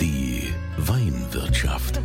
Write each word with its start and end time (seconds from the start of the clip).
Die 0.00 0.52
Weinwirtschaft. 0.76 2.00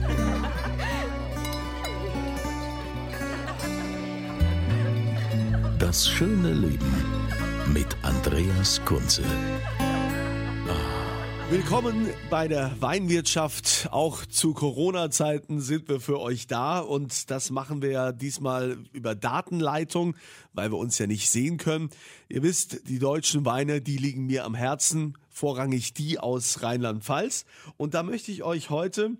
Das 5.80 6.08
schöne 6.08 6.54
Leben 6.54 6.94
mit 7.74 7.96
Andreas 8.02 8.82
Kunze. 8.86 9.24
Willkommen 11.54 12.10
bei 12.32 12.48
der 12.48 12.72
Weinwirtschaft. 12.80 13.90
Auch 13.92 14.26
zu 14.26 14.56
Corona-Zeiten 14.56 15.62
sind 15.62 15.88
wir 15.88 16.00
für 16.00 16.20
euch 16.20 16.48
da 16.48 16.80
und 16.80 17.30
das 17.30 17.52
machen 17.52 17.84
wir 17.84 17.92
ja 17.92 18.12
diesmal 18.12 18.80
über 18.92 19.14
Datenleitung, 19.14 20.16
weil 20.54 20.72
wir 20.72 20.80
uns 20.80 20.98
ja 20.98 21.06
nicht 21.06 21.30
sehen 21.30 21.58
können. 21.58 21.92
Ihr 22.28 22.42
wisst, 22.42 22.90
die 22.90 22.98
deutschen 22.98 23.46
Weine, 23.46 23.82
die 23.82 23.98
liegen 23.98 24.26
mir 24.26 24.46
am 24.46 24.56
Herzen, 24.56 25.16
vorrangig 25.30 25.94
die 25.94 26.18
aus 26.18 26.64
Rheinland-Pfalz. 26.64 27.46
Und 27.78 27.94
da 27.94 28.02
möchte 28.02 28.32
ich 28.32 28.42
euch 28.42 28.72
heute 28.72 29.12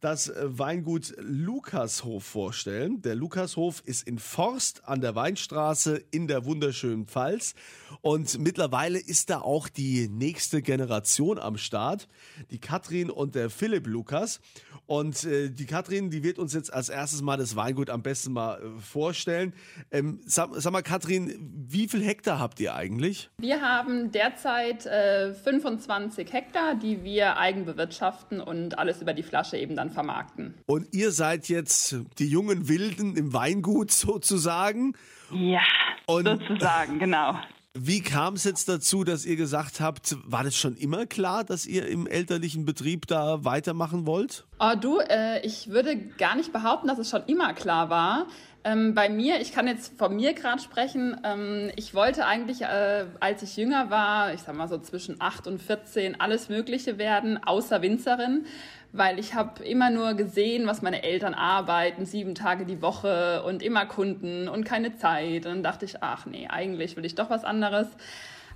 das 0.00 0.32
Weingut 0.36 1.14
Lukashof 1.18 2.24
vorstellen. 2.24 3.02
Der 3.02 3.14
Lukashof 3.14 3.82
ist 3.84 4.06
in 4.06 4.18
Forst 4.18 4.84
an 4.84 5.00
der 5.00 5.14
Weinstraße 5.14 6.02
in 6.10 6.28
der 6.28 6.44
wunderschönen 6.44 7.06
Pfalz. 7.06 7.54
Und 8.00 8.38
mittlerweile 8.38 8.98
ist 8.98 9.30
da 9.30 9.40
auch 9.40 9.68
die 9.68 10.08
nächste 10.08 10.62
Generation 10.62 11.38
am 11.38 11.56
Start, 11.56 12.08
die 12.50 12.60
Katrin 12.60 13.10
und 13.10 13.34
der 13.34 13.50
Philipp 13.50 13.86
Lukas. 13.86 14.40
Und 14.88 15.24
äh, 15.24 15.50
die 15.50 15.66
Katrin, 15.66 16.10
die 16.10 16.22
wird 16.22 16.38
uns 16.38 16.54
jetzt 16.54 16.72
als 16.72 16.88
erstes 16.88 17.20
mal 17.20 17.36
das 17.36 17.56
Weingut 17.56 17.90
am 17.90 18.02
besten 18.02 18.32
mal 18.32 18.58
äh, 18.58 18.80
vorstellen. 18.80 19.52
Ähm, 19.90 20.20
sag, 20.24 20.48
sag, 20.54 20.72
mal, 20.72 20.82
Katrin, 20.82 21.66
wie 21.68 21.88
viel 21.88 22.02
Hektar 22.02 22.38
habt 22.38 22.58
ihr 22.58 22.74
eigentlich? 22.74 23.28
Wir 23.38 23.60
haben 23.60 24.12
derzeit 24.12 24.86
äh, 24.86 25.34
25 25.34 26.32
Hektar, 26.32 26.74
die 26.74 27.04
wir 27.04 27.36
eigen 27.36 27.66
bewirtschaften 27.66 28.40
und 28.40 28.78
alles 28.78 29.02
über 29.02 29.12
die 29.12 29.22
Flasche 29.22 29.58
eben 29.58 29.76
dann 29.76 29.87
vermarkten. 29.90 30.54
Und 30.66 30.94
ihr 30.94 31.12
seid 31.12 31.48
jetzt 31.48 31.96
die 32.18 32.28
jungen 32.28 32.68
Wilden 32.68 33.16
im 33.16 33.32
Weingut 33.32 33.90
sozusagen? 33.90 34.94
Ja, 35.32 35.62
und 36.06 36.26
sozusagen, 36.26 36.98
genau. 36.98 37.34
Wie 37.80 38.00
kam 38.00 38.34
es 38.34 38.42
jetzt 38.44 38.68
dazu, 38.68 39.04
dass 39.04 39.24
ihr 39.24 39.36
gesagt 39.36 39.80
habt, 39.80 40.16
war 40.24 40.42
das 40.42 40.56
schon 40.56 40.74
immer 40.74 41.06
klar, 41.06 41.44
dass 41.44 41.64
ihr 41.64 41.86
im 41.86 42.08
elterlichen 42.08 42.64
Betrieb 42.64 43.06
da 43.06 43.44
weitermachen 43.44 44.04
wollt? 44.04 44.46
Oh, 44.58 44.72
du, 44.80 44.98
äh, 44.98 45.46
ich 45.46 45.68
würde 45.68 45.96
gar 45.96 46.34
nicht 46.34 46.52
behaupten, 46.52 46.88
dass 46.88 46.98
es 46.98 47.08
schon 47.08 47.22
immer 47.26 47.52
klar 47.54 47.88
war. 47.88 48.26
Ähm, 48.64 48.94
bei 48.94 49.08
mir, 49.08 49.40
ich 49.40 49.52
kann 49.52 49.66
jetzt 49.66 49.96
von 49.96 50.16
mir 50.16 50.34
gerade 50.34 50.60
sprechen, 50.60 51.20
ähm, 51.24 51.70
ich 51.76 51.94
wollte 51.94 52.26
eigentlich, 52.26 52.62
äh, 52.62 53.06
als 53.20 53.42
ich 53.42 53.56
jünger 53.56 53.88
war, 53.90 54.34
ich 54.34 54.40
sag 54.40 54.56
mal 54.56 54.68
so 54.68 54.78
zwischen 54.78 55.20
8 55.20 55.46
und 55.46 55.62
14, 55.62 56.20
alles 56.20 56.48
Mögliche 56.48 56.98
werden, 56.98 57.42
außer 57.42 57.82
Winzerin 57.82 58.46
weil 58.92 59.18
ich 59.18 59.34
habe 59.34 59.62
immer 59.64 59.90
nur 59.90 60.14
gesehen, 60.14 60.66
was 60.66 60.82
meine 60.82 61.02
Eltern 61.02 61.34
arbeiten, 61.34 62.06
sieben 62.06 62.34
Tage 62.34 62.64
die 62.64 62.80
Woche 62.80 63.42
und 63.44 63.62
immer 63.62 63.86
Kunden 63.86 64.48
und 64.48 64.64
keine 64.64 64.96
Zeit. 64.96 65.44
Und 65.44 65.52
dann 65.52 65.62
dachte 65.62 65.84
ich, 65.84 66.02
ach 66.02 66.26
nee, 66.26 66.48
eigentlich 66.48 66.96
will 66.96 67.04
ich 67.04 67.14
doch 67.14 67.30
was 67.30 67.44
anderes. 67.44 67.86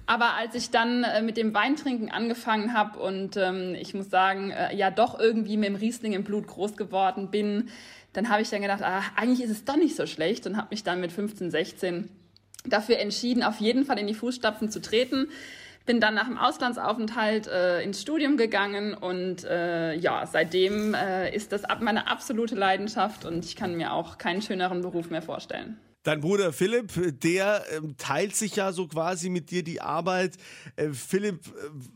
Aber 0.06 0.34
als 0.34 0.54
ich 0.54 0.70
dann 0.70 1.04
äh, 1.04 1.22
mit 1.22 1.36
dem 1.36 1.54
Weintrinken 1.54 2.10
angefangen 2.10 2.74
habe 2.74 2.98
und 2.98 3.36
ähm, 3.36 3.76
ich 3.78 3.94
muss 3.94 4.10
sagen, 4.10 4.50
äh, 4.50 4.74
ja 4.74 4.90
doch 4.90 5.18
irgendwie 5.18 5.56
mit 5.56 5.68
dem 5.68 5.76
Riesling 5.76 6.12
im 6.12 6.24
Blut 6.24 6.48
groß 6.48 6.76
geworden 6.76 7.30
bin, 7.30 7.68
dann 8.12 8.28
habe 8.28 8.42
ich 8.42 8.50
dann 8.50 8.62
gedacht, 8.62 8.82
ah, 8.82 9.02
eigentlich 9.16 9.42
ist 9.42 9.50
es 9.50 9.64
doch 9.64 9.76
nicht 9.76 9.96
so 9.96 10.06
schlecht 10.06 10.46
und 10.46 10.56
habe 10.56 10.68
mich 10.70 10.84
dann 10.84 11.00
mit 11.00 11.12
15, 11.12 11.50
16 11.50 12.08
dafür 12.64 12.98
entschieden, 12.98 13.42
auf 13.42 13.58
jeden 13.58 13.84
Fall 13.84 13.98
in 13.98 14.06
die 14.06 14.14
Fußstapfen 14.14 14.70
zu 14.70 14.80
treten 14.80 15.28
bin 15.86 16.00
dann 16.00 16.14
nach 16.14 16.26
dem 16.26 16.38
Auslandsaufenthalt 16.38 17.48
äh, 17.48 17.82
ins 17.82 18.00
Studium 18.00 18.36
gegangen 18.36 18.94
und 18.94 19.44
äh, 19.44 19.94
ja, 19.94 20.26
seitdem 20.26 20.94
äh, 20.94 21.34
ist 21.34 21.52
das 21.52 21.62
meine 21.80 22.08
absolute 22.08 22.54
Leidenschaft 22.54 23.24
und 23.24 23.44
ich 23.44 23.56
kann 23.56 23.76
mir 23.76 23.92
auch 23.92 24.18
keinen 24.18 24.42
schöneren 24.42 24.82
Beruf 24.82 25.10
mehr 25.10 25.22
vorstellen. 25.22 25.78
Dein 26.04 26.20
Bruder 26.20 26.52
Philipp, 26.52 27.20
der 27.22 27.64
ähm, 27.76 27.94
teilt 27.96 28.34
sich 28.34 28.56
ja 28.56 28.72
so 28.72 28.88
quasi 28.88 29.30
mit 29.30 29.52
dir 29.52 29.62
die 29.62 29.80
Arbeit. 29.80 30.32
Äh, 30.74 30.88
Philipp, 30.88 31.38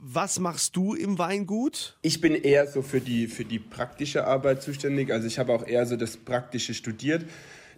was 0.00 0.38
machst 0.38 0.76
du 0.76 0.94
im 0.94 1.18
Weingut? 1.18 1.98
Ich 2.02 2.20
bin 2.20 2.36
eher 2.36 2.68
so 2.68 2.82
für 2.82 3.00
die, 3.00 3.26
für 3.26 3.44
die 3.44 3.58
praktische 3.58 4.24
Arbeit 4.24 4.62
zuständig. 4.62 5.12
Also 5.12 5.26
ich 5.26 5.40
habe 5.40 5.52
auch 5.52 5.66
eher 5.66 5.86
so 5.86 5.96
das 5.96 6.16
Praktische 6.18 6.72
studiert. 6.72 7.24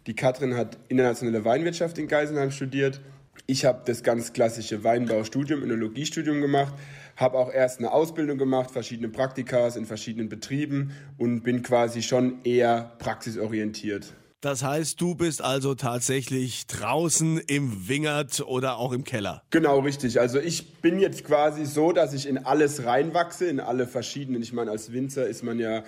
Die 0.06 0.14
Katrin 0.14 0.54
hat 0.54 0.76
internationale 0.88 1.46
Weinwirtschaft 1.46 1.96
in 1.96 2.08
Geisenheim 2.08 2.50
studiert. 2.50 3.00
Ich 3.46 3.64
habe 3.64 3.80
das 3.86 4.02
ganz 4.02 4.34
klassische 4.34 4.84
Weinbaustudium, 4.84 5.62
Önologiestudium 5.62 6.42
gemacht, 6.42 6.74
habe 7.16 7.38
auch 7.38 7.50
erst 7.50 7.78
eine 7.78 7.90
Ausbildung 7.90 8.36
gemacht, 8.36 8.70
verschiedene 8.70 9.08
Praktikas 9.08 9.76
in 9.76 9.86
verschiedenen 9.86 10.28
Betrieben 10.28 10.92
und 11.16 11.42
bin 11.42 11.62
quasi 11.62 12.02
schon 12.02 12.44
eher 12.44 12.92
praxisorientiert. 12.98 14.12
Das 14.40 14.62
heißt, 14.62 15.00
du 15.00 15.16
bist 15.16 15.42
also 15.42 15.74
tatsächlich 15.74 16.68
draußen 16.68 17.38
im 17.48 17.88
Wingert 17.88 18.40
oder 18.40 18.76
auch 18.76 18.92
im 18.92 19.02
Keller. 19.02 19.42
Genau, 19.50 19.80
richtig. 19.80 20.20
Also 20.20 20.38
ich 20.38 20.74
bin 20.80 21.00
jetzt 21.00 21.24
quasi 21.24 21.64
so, 21.64 21.90
dass 21.90 22.12
ich 22.12 22.28
in 22.28 22.38
alles 22.38 22.84
reinwachse, 22.84 23.46
in 23.46 23.58
alle 23.58 23.88
verschiedenen. 23.88 24.40
Ich 24.40 24.52
meine, 24.52 24.70
als 24.70 24.92
Winzer 24.92 25.26
ist 25.26 25.42
man 25.42 25.58
ja 25.58 25.82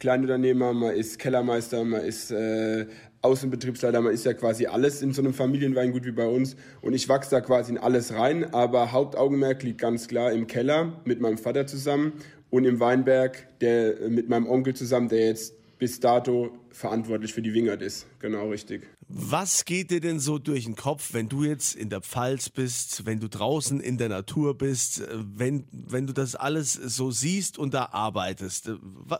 Kleinunternehmer, 0.00 0.72
man 0.72 0.96
ist 0.96 1.20
Kellermeister, 1.20 1.84
man 1.84 2.00
ist 2.00 2.32
äh, 2.32 2.86
Außenbetriebsleiter, 3.20 4.00
man 4.00 4.12
ist 4.12 4.24
ja 4.24 4.34
quasi 4.34 4.66
alles 4.66 5.00
in 5.00 5.12
so 5.12 5.22
einem 5.22 5.32
Familienweingut 5.32 6.04
wie 6.04 6.10
bei 6.10 6.26
uns 6.26 6.56
und 6.80 6.94
ich 6.94 7.08
wachse 7.08 7.30
da 7.30 7.40
quasi 7.40 7.70
in 7.70 7.78
alles 7.78 8.12
rein, 8.12 8.52
aber 8.52 8.90
Hauptaugenmerk 8.90 9.62
liegt 9.62 9.80
ganz 9.80 10.08
klar 10.08 10.32
im 10.32 10.48
Keller 10.48 11.00
mit 11.04 11.20
meinem 11.20 11.38
Vater 11.38 11.68
zusammen 11.68 12.14
und 12.50 12.64
im 12.64 12.80
Weinberg 12.80 13.46
der, 13.60 14.08
mit 14.08 14.28
meinem 14.28 14.48
Onkel 14.48 14.74
zusammen, 14.74 15.08
der 15.08 15.28
jetzt 15.28 15.54
bis 15.82 15.98
dato 15.98 16.56
verantwortlich 16.70 17.34
für 17.34 17.42
die 17.42 17.54
Wingert 17.54 17.82
ist. 17.82 18.06
Genau 18.20 18.50
richtig. 18.50 18.86
Was 19.08 19.64
geht 19.64 19.90
dir 19.90 20.00
denn 20.00 20.20
so 20.20 20.38
durch 20.38 20.62
den 20.62 20.76
Kopf, 20.76 21.12
wenn 21.12 21.28
du 21.28 21.42
jetzt 21.42 21.74
in 21.74 21.90
der 21.90 22.00
Pfalz 22.00 22.50
bist, 22.50 23.04
wenn 23.04 23.18
du 23.18 23.28
draußen 23.28 23.80
in 23.80 23.98
der 23.98 24.08
Natur 24.08 24.56
bist, 24.56 25.02
wenn, 25.12 25.64
wenn 25.72 26.06
du 26.06 26.12
das 26.12 26.36
alles 26.36 26.74
so 26.74 27.10
siehst 27.10 27.58
und 27.58 27.74
da 27.74 27.86
arbeitest? 27.86 28.70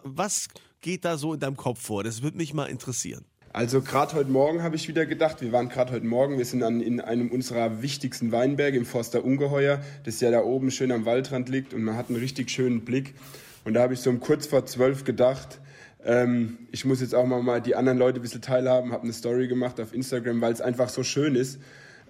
Was 0.05 0.47
geht 0.81 1.05
da 1.05 1.17
so 1.17 1.35
in 1.35 1.41
deinem 1.41 1.57
Kopf 1.57 1.83
vor? 1.83 2.05
Das 2.05 2.23
würde 2.23 2.37
mich 2.37 2.55
mal 2.55 2.67
interessieren. 2.67 3.25
Also 3.53 3.81
gerade 3.81 4.15
heute 4.15 4.31
Morgen 4.31 4.63
habe 4.63 4.77
ich 4.77 4.87
wieder 4.87 5.05
gedacht, 5.05 5.43
wir 5.43 5.51
waren 5.51 5.69
gerade 5.69 5.93
heute 5.93 6.07
Morgen, 6.07 6.39
wir 6.39 6.45
sind 6.45 6.63
an, 6.63 6.81
in 6.81 7.01
einem 7.01 7.33
unserer 7.33 7.83
wichtigsten 7.83 8.31
Weinberge 8.31 8.79
im 8.79 8.87
Forster 8.87 9.25
Ungeheuer, 9.25 9.83
das 10.05 10.21
ja 10.21 10.31
da 10.31 10.45
oben 10.45 10.71
schön 10.71 10.93
am 10.93 11.07
Waldrand 11.07 11.49
liegt 11.49 11.75
und 11.75 11.83
man 11.83 11.97
hat 11.97 12.09
einen 12.09 12.21
richtig 12.21 12.51
schönen 12.51 12.85
Blick. 12.85 13.15
Und 13.65 13.75
da 13.75 13.83
habe 13.83 13.95
ich 13.95 14.01
so 14.01 14.11
um 14.11 14.21
kurz 14.21 14.47
vor 14.47 14.65
zwölf 14.65 15.03
gedacht, 15.03 15.59
ähm, 16.05 16.59
ich 16.71 16.85
muss 16.85 17.01
jetzt 17.01 17.15
auch 17.15 17.27
mal, 17.27 17.43
mal 17.43 17.61
die 17.61 17.77
anderen 17.77 17.99
Leute 17.99 18.19
ein 18.19 18.23
bisschen 18.23 18.43
teilhaben, 18.43 18.93
habe 18.93 19.05
eine 19.05 19.13
Story 19.13 19.49
gemacht 19.49 19.81
auf 19.81 19.95
Instagram, 19.95 20.41
weil 20.41 20.53
es 20.53 20.61
einfach 20.61 20.89
so 20.89 21.03
schön 21.03 21.35
ist. 21.35 21.61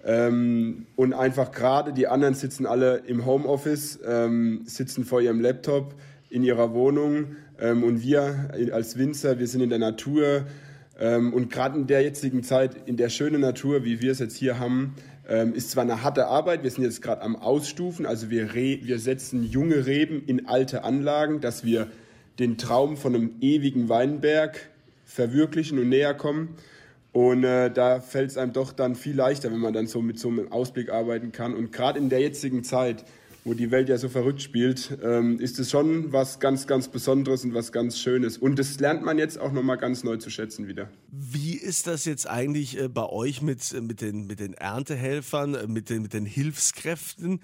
Ähm, 0.05 0.87
und 0.95 1.13
einfach 1.13 1.51
gerade 1.51 1.93
die 1.93 2.07
anderen 2.07 2.33
sitzen 2.33 2.65
alle 2.65 3.03
im 3.07 3.25
Homeoffice, 3.25 3.99
ähm, 4.05 4.63
sitzen 4.65 5.05
vor 5.05 5.21
ihrem 5.21 5.39
Laptop 5.39 5.95
in 6.29 6.43
ihrer 6.43 6.73
Wohnung. 6.73 7.35
Ähm, 7.59 7.83
und 7.83 8.01
wir 8.01 8.49
als 8.71 8.97
Winzer, 8.97 9.39
wir 9.39 9.47
sind 9.47 9.61
in 9.61 9.69
der 9.69 9.79
Natur, 9.79 10.45
ähm, 10.99 11.33
und 11.33 11.49
gerade 11.49 11.79
in 11.79 11.87
der 11.87 12.01
jetzigen 12.03 12.43
Zeit, 12.43 12.87
in 12.87 12.97
der 12.97 13.09
schönen 13.09 13.41
Natur, 13.41 13.83
wie 13.83 14.01
wir 14.01 14.11
es 14.11 14.19
jetzt 14.19 14.35
hier 14.35 14.59
haben, 14.59 14.95
ähm, 15.27 15.53
ist 15.53 15.71
zwar 15.71 15.83
eine 15.83 16.03
harte 16.03 16.27
Arbeit, 16.27 16.63
wir 16.63 16.69
sind 16.69 16.83
jetzt 16.83 17.01
gerade 17.01 17.21
am 17.21 17.35
Ausstufen, 17.35 18.05
also 18.05 18.29
wir, 18.29 18.53
wir 18.53 18.99
setzen 18.99 19.43
junge 19.43 19.85
Reben 19.85 20.23
in 20.25 20.47
alte 20.47 20.83
Anlagen, 20.83 21.39
dass 21.39 21.63
wir 21.63 21.87
den 22.39 22.57
Traum 22.57 22.97
von 22.97 23.15
einem 23.15 23.35
ewigen 23.41 23.89
Weinberg 23.89 24.69
verwirklichen 25.05 25.79
und 25.79 25.89
näher 25.89 26.13
kommen. 26.13 26.55
Und 27.11 27.43
äh, 27.43 27.71
da 27.71 27.99
fällt 27.99 28.31
es 28.31 28.37
einem 28.37 28.53
doch 28.53 28.71
dann 28.71 28.95
viel 28.95 29.15
leichter, 29.15 29.51
wenn 29.51 29.59
man 29.59 29.73
dann 29.73 29.85
so 29.85 30.01
mit 30.01 30.17
so 30.17 30.29
einem 30.29 30.51
Ausblick 30.51 30.89
arbeiten 30.89 31.31
kann. 31.31 31.53
Und 31.53 31.71
gerade 31.71 31.99
in 31.99 32.09
der 32.09 32.19
jetzigen 32.19 32.63
Zeit, 32.63 33.05
wo 33.45 33.53
die 33.53 33.69
Welt 33.69 33.87
ja 33.87 33.97
so 33.97 34.09
verrückt 34.09 34.41
spielt, 34.41 34.97
ähm, 35.03 35.39
ist 35.39 35.59
es 35.59 35.69
schon 35.69 36.11
was 36.11 36.39
ganz, 36.39 36.65
ganz 36.65 36.87
Besonderes 36.87 37.43
und 37.43 37.53
was 37.53 37.71
ganz 37.71 37.99
Schönes. 37.99 38.39
Und 38.39 38.57
das 38.57 38.79
lernt 38.79 39.03
man 39.03 39.19
jetzt 39.19 39.39
auch 39.39 39.51
nochmal 39.51 39.77
ganz 39.77 40.03
neu 40.03 40.17
zu 40.17 40.31
schätzen 40.31 40.67
wieder. 40.67 40.89
Wie 41.11 41.53
ist 41.53 41.85
das 41.85 42.05
jetzt 42.05 42.27
eigentlich 42.27 42.79
äh, 42.79 42.87
bei 42.87 43.05
euch 43.05 43.43
mit, 43.43 43.71
äh, 43.73 43.81
mit, 43.81 44.01
den, 44.01 44.25
mit 44.25 44.39
den 44.39 44.53
Erntehelfern, 44.53 45.53
äh, 45.53 45.67
mit 45.67 45.91
den, 45.91 46.01
mit 46.01 46.13
den 46.13 46.25
Hilfskräften? 46.25 47.41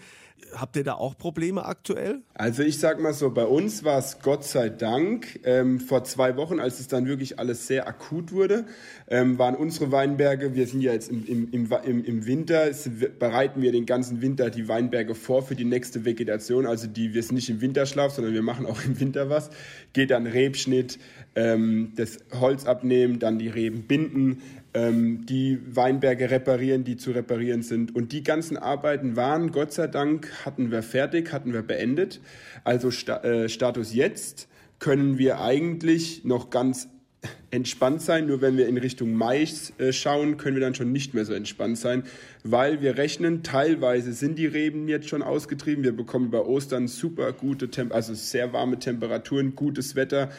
Habt 0.54 0.76
ihr 0.76 0.84
da 0.84 0.94
auch 0.94 1.18
Probleme 1.18 1.66
aktuell? 1.66 2.22
Also 2.34 2.64
ich 2.64 2.80
sag 2.80 3.00
mal 3.00 3.14
so, 3.14 3.30
bei 3.30 3.46
uns 3.46 3.84
war 3.84 4.00
es 4.00 4.20
Gott 4.22 4.44
sei 4.44 4.70
Dank 4.70 5.40
ähm, 5.44 5.80
vor 5.80 6.04
zwei 6.04 6.38
Wochen, 6.38 6.60
als 6.60 6.80
es 6.80 6.88
dann 6.88 7.06
wirklich 7.08 7.40
alles 7.40 7.68
sehr 7.68 7.88
akut 7.88 8.32
wurde, 8.32 8.66
ähm, 9.08 9.38
waren 9.38 9.56
unsere 9.56 9.92
Weinberge, 9.92 10.56
wir 10.56 10.68
sind 10.68 10.82
ja 10.82 10.94
jetzt 10.94 11.10
im, 11.10 11.26
im, 11.52 11.70
im, 11.84 12.06
im 12.06 12.26
Winter, 12.26 12.70
bereiten 13.20 13.62
wir 13.62 13.72
den 13.72 13.86
ganzen 13.86 14.22
Winter 14.22 14.50
die 14.50 14.68
Weinberge 14.68 15.16
vor 15.16 15.44
für 15.44 15.56
die 15.56 15.66
nächste 15.66 16.06
Vegetation. 16.06 16.66
Also 16.66 16.88
die, 16.88 17.14
wir 17.14 17.24
sind 17.24 17.36
nicht 17.36 17.50
im 17.50 17.62
Winterschlaf, 17.62 18.14
sondern 18.14 18.34
wir 18.34 18.42
machen 18.42 18.66
auch 18.66 18.84
im 18.84 19.00
Winter 19.00 19.30
was. 19.30 19.50
Geht 19.94 20.12
dann 20.12 20.26
Rebschnitt, 20.26 21.00
ähm, 21.36 21.94
das 21.96 22.20
Holz 22.40 22.66
abnehmen, 22.66 23.20
dann 23.20 23.40
die 23.40 23.50
Reben 23.50 23.84
binden, 23.84 24.42
ähm, 24.74 25.26
die 25.26 25.60
Weinberge 25.66 26.30
reparieren, 26.30 26.84
die 26.84 26.98
zu 26.98 27.12
reparieren 27.12 27.64
sind. 27.64 27.96
Und 27.96 28.12
die 28.12 28.24
ganzen 28.24 28.58
Arbeiten 28.58 29.16
waren, 29.16 29.52
Gott 29.52 29.74
sei 29.74 29.88
Dank, 29.88 30.32
hatten 30.46 30.72
wir 30.72 30.84
fertig, 30.84 31.34
hatten 31.34 31.54
wir 31.54 31.62
beendet. 31.62 32.22
Also 32.64 32.92
Sta 32.92 33.24
äh, 33.24 33.50
Status 33.50 33.94
jetzt 33.94 34.48
können 34.80 35.18
wir 35.18 35.42
eigentlich 35.42 36.24
noch 36.24 36.50
ganz 36.50 36.88
entspannt 37.52 38.02
sein. 38.02 38.28
Nur 38.28 38.42
wenn 38.42 38.58
wir 38.58 38.68
in 38.68 38.78
Richtung 38.78 39.14
Mai 39.14 39.46
äh, 39.78 39.92
schauen, 39.92 40.38
können 40.38 40.56
wir 40.56 40.62
dann 40.62 40.76
schon 40.76 40.92
nicht 40.92 41.14
mehr 41.14 41.26
so 41.26 41.34
entspannt 41.34 41.78
sein, 41.78 42.04
weil 42.44 42.82
wir 42.82 42.98
rechnen, 42.98 43.44
teilweise 43.44 44.14
sind 44.14 44.38
die 44.38 44.46
Reben 44.46 44.88
jetzt 44.88 45.10
schon 45.10 45.22
ausgetrieben. 45.22 45.84
Wir 45.84 45.96
bekommen 45.96 46.28
über 46.28 46.48
Ostern 46.48 46.88
super 46.88 47.34
gute, 47.34 47.70
Tem 47.70 47.92
also 47.92 48.14
sehr 48.14 48.54
warme 48.54 48.80
Temperaturen, 48.80 49.56
gutes 49.56 49.96
Wetter 49.96 50.30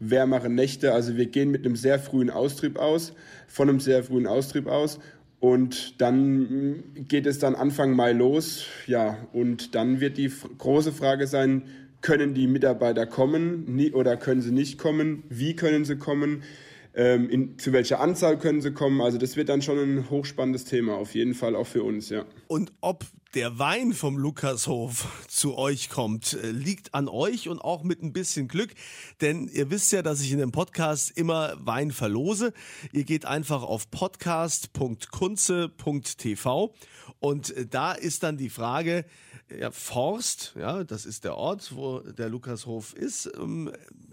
wärmere 0.00 0.48
Nächte. 0.48 0.92
Also 0.92 1.16
wir 1.16 1.26
gehen 1.26 1.50
mit 1.50 1.64
einem 1.64 1.76
sehr 1.76 1.98
frühen 1.98 2.30
Austrieb 2.30 2.78
aus, 2.78 3.12
von 3.46 3.68
einem 3.68 3.80
sehr 3.80 4.02
frühen 4.02 4.26
Austrieb 4.26 4.66
aus. 4.66 4.98
Und 5.38 6.00
dann 6.00 6.82
geht 7.08 7.26
es 7.26 7.38
dann 7.38 7.54
Anfang 7.54 7.94
Mai 7.94 8.12
los. 8.12 8.66
Ja, 8.86 9.18
und 9.32 9.74
dann 9.74 10.00
wird 10.00 10.18
die 10.18 10.30
große 10.58 10.92
Frage 10.92 11.26
sein, 11.26 11.62
können 12.02 12.34
die 12.34 12.46
Mitarbeiter 12.46 13.06
kommen 13.06 13.90
oder 13.92 14.16
können 14.16 14.40
sie 14.40 14.52
nicht 14.52 14.78
kommen? 14.78 15.22
Wie 15.28 15.54
können 15.54 15.84
sie 15.84 15.96
kommen? 15.96 16.42
Ähm, 16.94 17.30
in, 17.30 17.58
zu 17.58 17.72
welcher 17.72 18.00
Anzahl 18.00 18.38
können 18.38 18.60
sie 18.60 18.72
kommen? 18.72 19.00
Also 19.00 19.18
das 19.18 19.36
wird 19.36 19.48
dann 19.48 19.62
schon 19.62 19.78
ein 19.78 20.10
hochspannendes 20.10 20.64
Thema, 20.64 20.94
auf 20.94 21.14
jeden 21.14 21.34
Fall 21.34 21.54
auch 21.54 21.66
für 21.66 21.84
uns, 21.84 22.08
ja. 22.08 22.24
Und 22.48 22.72
ob 22.80 23.04
der 23.34 23.60
Wein 23.60 23.92
vom 23.92 24.18
Lukashof 24.18 25.24
zu 25.28 25.56
euch 25.56 25.88
kommt, 25.88 26.32
äh, 26.32 26.50
liegt 26.50 26.94
an 26.94 27.06
euch 27.08 27.48
und 27.48 27.60
auch 27.60 27.84
mit 27.84 28.02
ein 28.02 28.12
bisschen 28.12 28.48
Glück, 28.48 28.72
denn 29.20 29.46
ihr 29.48 29.70
wisst 29.70 29.92
ja, 29.92 30.02
dass 30.02 30.20
ich 30.20 30.32
in 30.32 30.38
dem 30.38 30.50
Podcast 30.50 31.16
immer 31.16 31.54
Wein 31.60 31.92
verlose. 31.92 32.52
Ihr 32.92 33.04
geht 33.04 33.24
einfach 33.24 33.62
auf 33.62 33.88
podcast.kunze.tv 33.90 36.74
und 37.20 37.56
äh, 37.56 37.66
da 37.66 37.92
ist 37.92 38.24
dann 38.24 38.36
die 38.36 38.50
Frage, 38.50 39.04
ja, 39.56 39.70
Forst, 39.70 40.54
ja, 40.58 40.82
das 40.84 41.06
ist 41.06 41.24
der 41.24 41.36
Ort, 41.36 41.74
wo 41.74 42.00
der 42.00 42.28
Lukashof 42.28 42.94
ist, 42.94 43.30
ähm, 43.38 43.72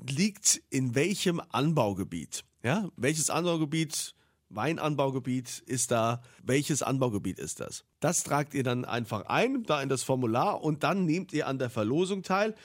liegt 0.09 0.62
in 0.69 0.95
welchem 0.95 1.41
Anbaugebiet? 1.50 2.44
Ja, 2.63 2.89
welches 2.95 3.30
Anbaugebiet, 3.30 4.15
Weinanbaugebiet 4.50 5.63
ist 5.65 5.92
da? 5.92 6.21
Welches 6.44 6.81
Anbaugebiet 6.81 7.39
ist 7.39 7.59
das? 7.59 7.83
Das 8.00 8.24
tragt 8.24 8.54
ihr 8.54 8.63
dann 8.63 8.86
einfach 8.86 9.25
ein, 9.27 9.63
da 9.63 9.81
in 9.81 9.89
das 9.89 10.04
Formular 10.04 10.63
und 10.63 10.83
dann 10.83 11.06
nehmt 11.06 11.33
ihr 11.33 11.48
an 11.48 11.59
der 11.59 11.69
Verlosung 11.69 12.24
teil. 12.24 12.56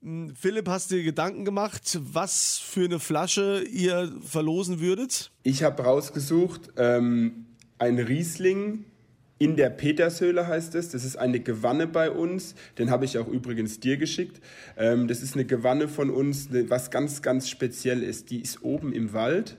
Hm, 0.00 0.34
Philipp, 0.36 0.68
hast 0.68 0.90
du 0.90 0.96
dir 0.96 1.04
Gedanken 1.04 1.44
gemacht, 1.44 1.98
was 2.00 2.58
für 2.58 2.84
eine 2.84 3.00
Flasche 3.00 3.62
ihr 3.64 4.12
verlosen 4.22 4.80
würdet? 4.80 5.32
Ich 5.42 5.62
habe 5.62 5.82
rausgesucht, 5.82 6.72
ähm, 6.76 7.46
ein 7.78 7.98
Riesling 7.98 8.84
in 9.38 9.56
der 9.56 9.70
Petershöhle 9.70 10.46
heißt 10.46 10.74
es. 10.74 10.90
Das 10.90 11.04
ist 11.04 11.16
eine 11.16 11.40
Gewanne 11.40 11.86
bei 11.86 12.10
uns. 12.10 12.54
Den 12.78 12.90
habe 12.90 13.04
ich 13.04 13.18
auch 13.18 13.28
übrigens 13.28 13.80
dir 13.80 13.96
geschickt. 13.96 14.40
Ähm, 14.76 15.08
das 15.08 15.22
ist 15.22 15.34
eine 15.34 15.44
Gewanne 15.44 15.88
von 15.88 16.10
uns, 16.10 16.48
was 16.68 16.90
ganz, 16.90 17.20
ganz 17.20 17.48
speziell 17.48 18.02
ist. 18.02 18.30
Die 18.30 18.40
ist 18.40 18.62
oben 18.62 18.92
im 18.92 19.12
Wald, 19.12 19.56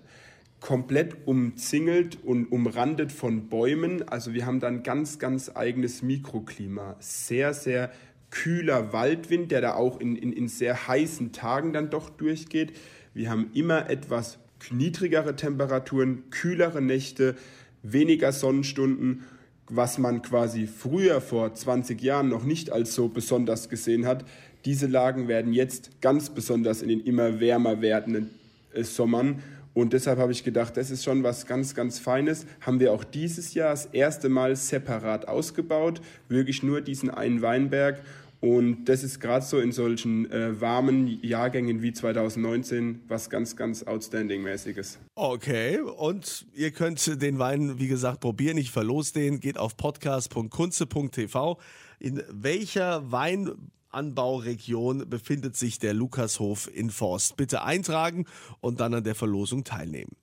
komplett 0.61 1.27
umzingelt 1.27 2.17
und 2.23 2.51
umrandet 2.51 3.11
von 3.11 3.49
Bäumen. 3.49 4.07
Also 4.07 4.33
wir 4.33 4.45
haben 4.45 4.61
dann 4.61 4.81
ganz, 4.81 5.19
ganz 5.19 5.51
eigenes 5.53 6.01
Mikroklima. 6.01 6.95
Sehr, 6.99 7.53
sehr 7.53 7.91
kühler 8.31 8.93
Waldwind, 8.93 9.51
der 9.51 9.61
da 9.61 9.73
auch 9.75 9.99
in, 9.99 10.15
in, 10.15 10.31
in 10.31 10.47
sehr 10.47 10.87
heißen 10.87 11.33
Tagen 11.33 11.73
dann 11.73 11.89
doch 11.89 12.09
durchgeht. 12.09 12.73
Wir 13.13 13.29
haben 13.29 13.51
immer 13.53 13.89
etwas 13.89 14.39
niedrigere 14.71 15.35
Temperaturen, 15.35 16.29
kühlere 16.31 16.81
Nächte, 16.81 17.35
weniger 17.83 18.31
Sonnenstunden 18.31 19.23
was 19.69 19.97
man 19.97 20.21
quasi 20.21 20.67
früher 20.67 21.21
vor 21.21 21.53
20 21.53 22.01
Jahren 22.01 22.29
noch 22.29 22.43
nicht 22.43 22.71
als 22.71 22.93
so 22.93 23.07
besonders 23.07 23.69
gesehen 23.69 24.05
hat. 24.05 24.25
Diese 24.65 24.87
Lagen 24.87 25.27
werden 25.27 25.53
jetzt 25.53 26.01
ganz 26.01 26.29
besonders 26.29 26.81
in 26.81 26.89
den 26.89 27.01
immer 27.01 27.39
wärmer 27.39 27.81
werdenden 27.81 28.29
äh, 28.73 28.83
Sommern. 28.83 29.41
Und 29.73 29.91
deshalb 29.91 30.19
habe 30.19 30.31
ich 30.31 30.43
gedacht, 30.43 30.77
das 30.77 30.89
ist 30.89 31.03
schon 31.03 31.23
was 31.23 31.47
ganz, 31.47 31.75
ganz 31.75 31.99
Feines. 31.99 32.45
Haben 32.61 32.79
wir 32.79 32.93
auch 32.93 33.03
dieses 33.03 33.53
Jahr 33.53 33.71
das 33.71 33.87
erste 33.87 34.29
Mal 34.29 34.55
separat 34.55 35.27
ausgebaut. 35.27 35.99
Wirklich 36.29 36.63
nur 36.63 36.79
diesen 36.79 37.09
einen 37.09 37.41
Weinberg. 37.41 38.01
Und 38.45 38.85
das 38.85 39.03
ist 39.03 39.19
gerade 39.19 39.43
so 39.43 39.57
in 39.57 39.71
solchen 39.71 40.29
äh, 40.29 40.61
warmen 40.61 41.19
Jahrgängen 41.23 41.81
wie 41.81 41.93
2019 41.93 43.01
was 43.07 43.31
ganz, 43.31 43.55
ganz 43.55 43.81
outstanding-mäßiges. 43.81 44.99
Okay, 45.15 45.79
und 45.79 46.45
ihr 46.53 46.69
könnt 46.69 47.23
den 47.23 47.39
Wein, 47.39 47.79
wie 47.79 47.87
gesagt, 47.87 48.19
probieren. 48.19 48.59
Ich 48.59 48.69
verlose 48.69 49.13
den. 49.13 49.39
Geht 49.39 49.57
auf 49.57 49.75
podcast.kunze.tv. 49.77 51.57
In 51.97 52.21
welcher 52.29 53.11
Weinanbauregion 53.11 55.09
befindet 55.09 55.55
sich 55.55 55.79
der 55.79 55.95
Lukashof 55.95 56.69
in 56.71 56.91
Forst? 56.91 57.37
Bitte 57.37 57.63
eintragen 57.63 58.25
und 58.61 58.79
dann 58.79 58.93
an 58.93 59.03
der 59.03 59.15
Verlosung 59.15 59.63
teilnehmen. 59.63 60.15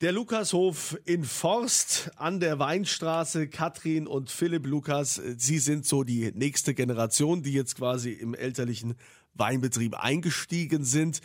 Der 0.00 0.12
Lukashof 0.12 0.96
in 1.06 1.24
Forst 1.24 2.12
an 2.14 2.38
der 2.38 2.60
Weinstraße. 2.60 3.48
Katrin 3.48 4.06
und 4.06 4.30
Philipp 4.30 4.64
Lukas, 4.64 5.20
Sie 5.38 5.58
sind 5.58 5.86
so 5.86 6.04
die 6.04 6.30
nächste 6.36 6.72
Generation, 6.72 7.42
die 7.42 7.52
jetzt 7.52 7.74
quasi 7.74 8.12
im 8.12 8.32
elterlichen 8.32 8.94
Weinbetrieb 9.34 9.96
eingestiegen 10.00 10.84
sind. 10.84 11.20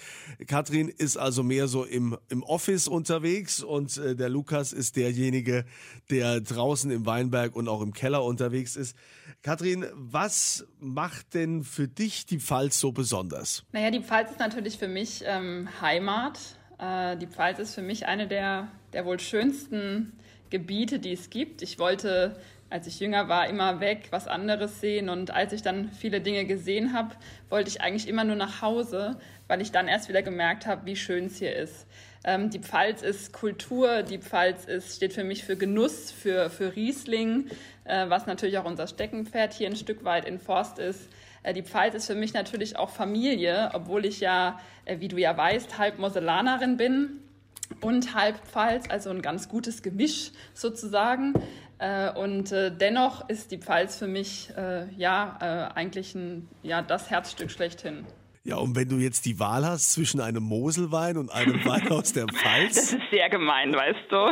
Katrin 0.47 0.89
ist 0.89 1.17
also 1.17 1.43
mehr 1.43 1.67
so 1.67 1.83
im, 1.83 2.17
im 2.29 2.41
Office 2.41 2.87
unterwegs 2.87 3.61
und 3.61 3.97
äh, 3.97 4.15
der 4.15 4.29
Lukas 4.29 4.73
ist 4.73 4.95
derjenige, 4.95 5.65
der 6.09 6.41
draußen 6.41 6.89
im 6.89 7.05
Weinberg 7.05 7.55
und 7.55 7.67
auch 7.67 7.81
im 7.81 7.93
Keller 7.93 8.23
unterwegs 8.23 8.75
ist. 8.75 8.97
Katrin, 9.43 9.85
was 9.93 10.65
macht 10.79 11.35
denn 11.35 11.63
für 11.63 11.87
dich 11.87 12.25
die 12.25 12.39
Pfalz 12.39 12.79
so 12.79 12.91
besonders? 12.91 13.65
Naja, 13.71 13.91
die 13.91 14.01
Pfalz 14.01 14.31
ist 14.31 14.39
natürlich 14.39 14.79
für 14.79 14.87
mich 14.87 15.21
ähm, 15.27 15.69
Heimat. 15.79 16.39
Äh, 16.83 17.17
die 17.17 17.27
Pfalz 17.27 17.59
ist 17.59 17.75
für 17.75 17.81
mich 17.81 18.05
eine 18.07 18.27
der, 18.27 18.67
der 18.93 19.05
wohl 19.05 19.19
schönsten 19.19 20.13
Gebiete, 20.49 20.99
die 20.99 21.13
es 21.13 21.29
gibt. 21.29 21.61
Ich 21.61 21.79
wollte, 21.79 22.35
als 22.69 22.87
ich 22.87 22.99
jünger 22.99 23.27
war, 23.29 23.47
immer 23.47 23.79
weg, 23.79 24.07
was 24.11 24.27
anderes 24.27 24.81
sehen. 24.81 25.09
Und 25.09 25.31
als 25.31 25.53
ich 25.53 25.61
dann 25.61 25.91
viele 25.91 26.21
Dinge 26.21 26.45
gesehen 26.45 26.93
habe, 26.93 27.15
wollte 27.49 27.69
ich 27.69 27.81
eigentlich 27.81 28.07
immer 28.07 28.23
nur 28.23 28.35
nach 28.35 28.61
Hause, 28.61 29.17
weil 29.47 29.61
ich 29.61 29.71
dann 29.71 29.87
erst 29.87 30.09
wieder 30.09 30.21
gemerkt 30.21 30.67
habe, 30.67 30.85
wie 30.85 30.95
schön 30.95 31.25
es 31.25 31.37
hier 31.37 31.55
ist. 31.55 31.87
Ähm, 32.25 32.49
die 32.49 32.59
Pfalz 32.59 33.01
ist 33.01 33.33
Kultur, 33.33 34.03
die 34.03 34.17
Pfalz 34.17 34.65
ist, 34.65 34.95
steht 34.95 35.13
für 35.13 35.23
mich 35.23 35.43
für 35.43 35.57
Genuss, 35.57 36.11
für, 36.11 36.49
für 36.49 36.75
Riesling, 36.75 37.47
äh, 37.83 38.09
was 38.09 38.27
natürlich 38.27 38.57
auch 38.57 38.65
unser 38.65 38.87
Steckenpferd 38.87 39.53
hier 39.53 39.67
ein 39.67 39.75
Stück 39.75 40.03
weit 40.05 40.25
in 40.25 40.39
Forst 40.39 40.79
ist. 40.79 41.09
Äh, 41.43 41.53
die 41.53 41.61
Pfalz 41.61 41.95
ist 41.95 42.07
für 42.07 42.15
mich 42.15 42.33
natürlich 42.33 42.77
auch 42.77 42.89
Familie, 42.89 43.69
obwohl 43.73 44.05
ich 44.05 44.19
ja, 44.21 44.59
äh, 44.85 44.99
wie 44.99 45.09
du 45.09 45.17
ja 45.17 45.37
weißt, 45.37 45.77
halb 45.77 45.99
Moselanerin 45.99 46.77
bin 46.77 47.19
und 47.81 48.15
halb 48.15 48.37
Pfalz, 48.47 48.85
also 48.89 49.09
ein 49.09 49.21
ganz 49.21 49.49
gutes 49.49 49.83
Gemisch 49.83 50.31
sozusagen. 50.53 51.33
Äh, 51.79 52.11
und 52.11 52.51
dennoch 52.51 53.29
ist 53.29 53.51
die 53.51 53.57
Pfalz 53.57 53.97
für 53.97 54.07
mich 54.07 54.49
ja 54.97 55.71
eigentlich 55.75 56.15
ein, 56.15 56.47
ja, 56.61 56.81
das 56.81 57.09
Herzstück 57.09 57.51
schlechthin. 57.51 58.05
Ja, 58.45 58.57
und 58.57 58.75
wenn 58.75 58.89
du 58.89 58.97
jetzt 58.97 59.25
die 59.25 59.39
Wahl 59.39 59.65
hast 59.65 59.93
zwischen 59.93 60.19
einem 60.19 60.43
Moselwein 60.43 61.15
und 61.17 61.31
einem 61.31 61.63
Wein 61.65 61.89
aus 61.91 62.11
der 62.11 62.25
Pfalz. 62.33 62.75
Das 62.75 62.93
ist 62.93 63.09
sehr 63.09 63.29
gemein, 63.29 63.73
weißt 63.73 64.11
du. 64.11 64.17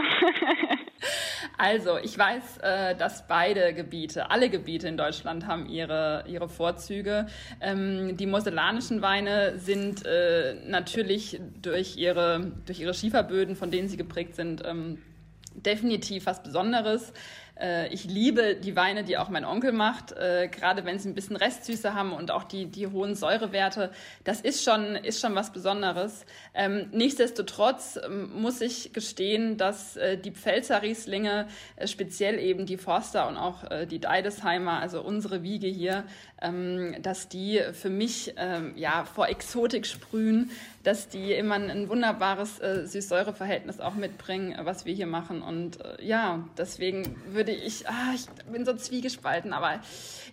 Also, 1.63 2.00
ich 2.00 2.18
weiß, 2.18 2.58
äh, 2.63 2.96
dass 2.96 3.27
beide 3.27 3.75
Gebiete, 3.75 4.32
alle 4.32 4.50
Gebiete 4.50 4.88
in 4.88 4.98
Deutschland 4.98 5.46
haben 5.46 5.68
ihre, 5.68 6.24
ihre 6.27 6.50
Vorzüge. 6.50 7.27
Ähm, 7.60 8.18
die 8.18 8.25
mosellanischen 8.25 9.03
Weine 9.03 9.60
sind 9.60 10.03
äh, 10.03 10.56
natürlich 10.65 11.39
durch 11.62 11.98
ihre, 11.98 12.51
durch 12.65 12.80
ihre 12.80 12.96
Schieferböden, 12.96 13.56
von 13.56 13.70
denen 13.70 13.89
sie 13.89 13.98
geprägt 13.98 14.34
sind, 14.34 14.63
ähm, 14.65 15.03
definitiv 15.53 16.25
was 16.25 16.41
Besonderes. 16.41 17.13
Äh, 17.60 17.93
ich 17.93 18.05
liebe 18.05 18.55
die 18.55 18.75
Weine, 18.75 19.03
die 19.03 19.17
auch 19.17 19.29
mein 19.29 19.46
Onkel 19.46 19.72
macht, 19.72 20.12
äh, 20.13 20.48
gerade 20.48 20.86
wenn 20.86 21.00
sie 21.00 21.10
ein 21.10 21.15
bisschen 21.15 21.36
Restsüße 21.36 21.93
haben 21.93 22.13
und 22.13 22.31
auch 22.31 22.43
die, 22.43 22.65
die 22.65 22.88
hohen 22.88 23.15
Säurewerte. 23.15 23.91
Das 24.24 24.41
ist 24.41 24.63
schon, 24.63 24.96
ist 24.96 25.20
schon 25.20 25.36
was 25.36 25.51
Besonderes. 25.51 26.25
Ähm, 26.53 26.89
nichtsdestotrotz 26.91 28.00
ähm, 28.03 28.31
muss 28.41 28.62
ich 28.62 28.93
gestehen, 28.93 29.58
dass 29.58 29.98
äh, 29.98 30.17
die 30.17 30.31
Pfälzer 30.31 30.81
Rieslinge, 30.81 31.48
speziell 31.86 32.39
eben 32.39 32.65
die 32.65 32.77
Forster 32.77 33.27
und 33.27 33.38
auch 33.38 33.62
die 33.86 34.00
Deidesheimer, 34.00 34.79
also 34.79 35.01
unsere 35.01 35.43
Wiege 35.43 35.67
hier, 35.67 36.03
ähm, 36.41 36.96
dass 37.01 37.29
die 37.29 37.62
für 37.74 37.89
mich 37.89 38.34
ja 38.75 39.05
vor 39.05 39.27
Exotik 39.27 39.86
sprühen, 39.86 40.51
dass 40.84 41.10
die 41.10 41.34
immer 41.34 41.55
ein 41.55 41.89
wunderbares 41.89 42.58
Süß-Säure-Verhältnis 42.58 43.79
auch 43.79 43.96
mitbringen, 43.96 44.55
was 44.63 44.86
wir 44.86 44.93
hier 44.93 45.08
machen. 45.08 45.41
Und 45.41 45.79
ja, 46.01 46.48
deswegen 46.58 47.15
würde 47.27 47.40
ich, 47.50 47.88
ah, 47.88 48.13
ich 48.13 48.25
bin 48.51 48.65
so 48.65 48.74
zwiegespalten, 48.74 49.53
aber 49.53 49.81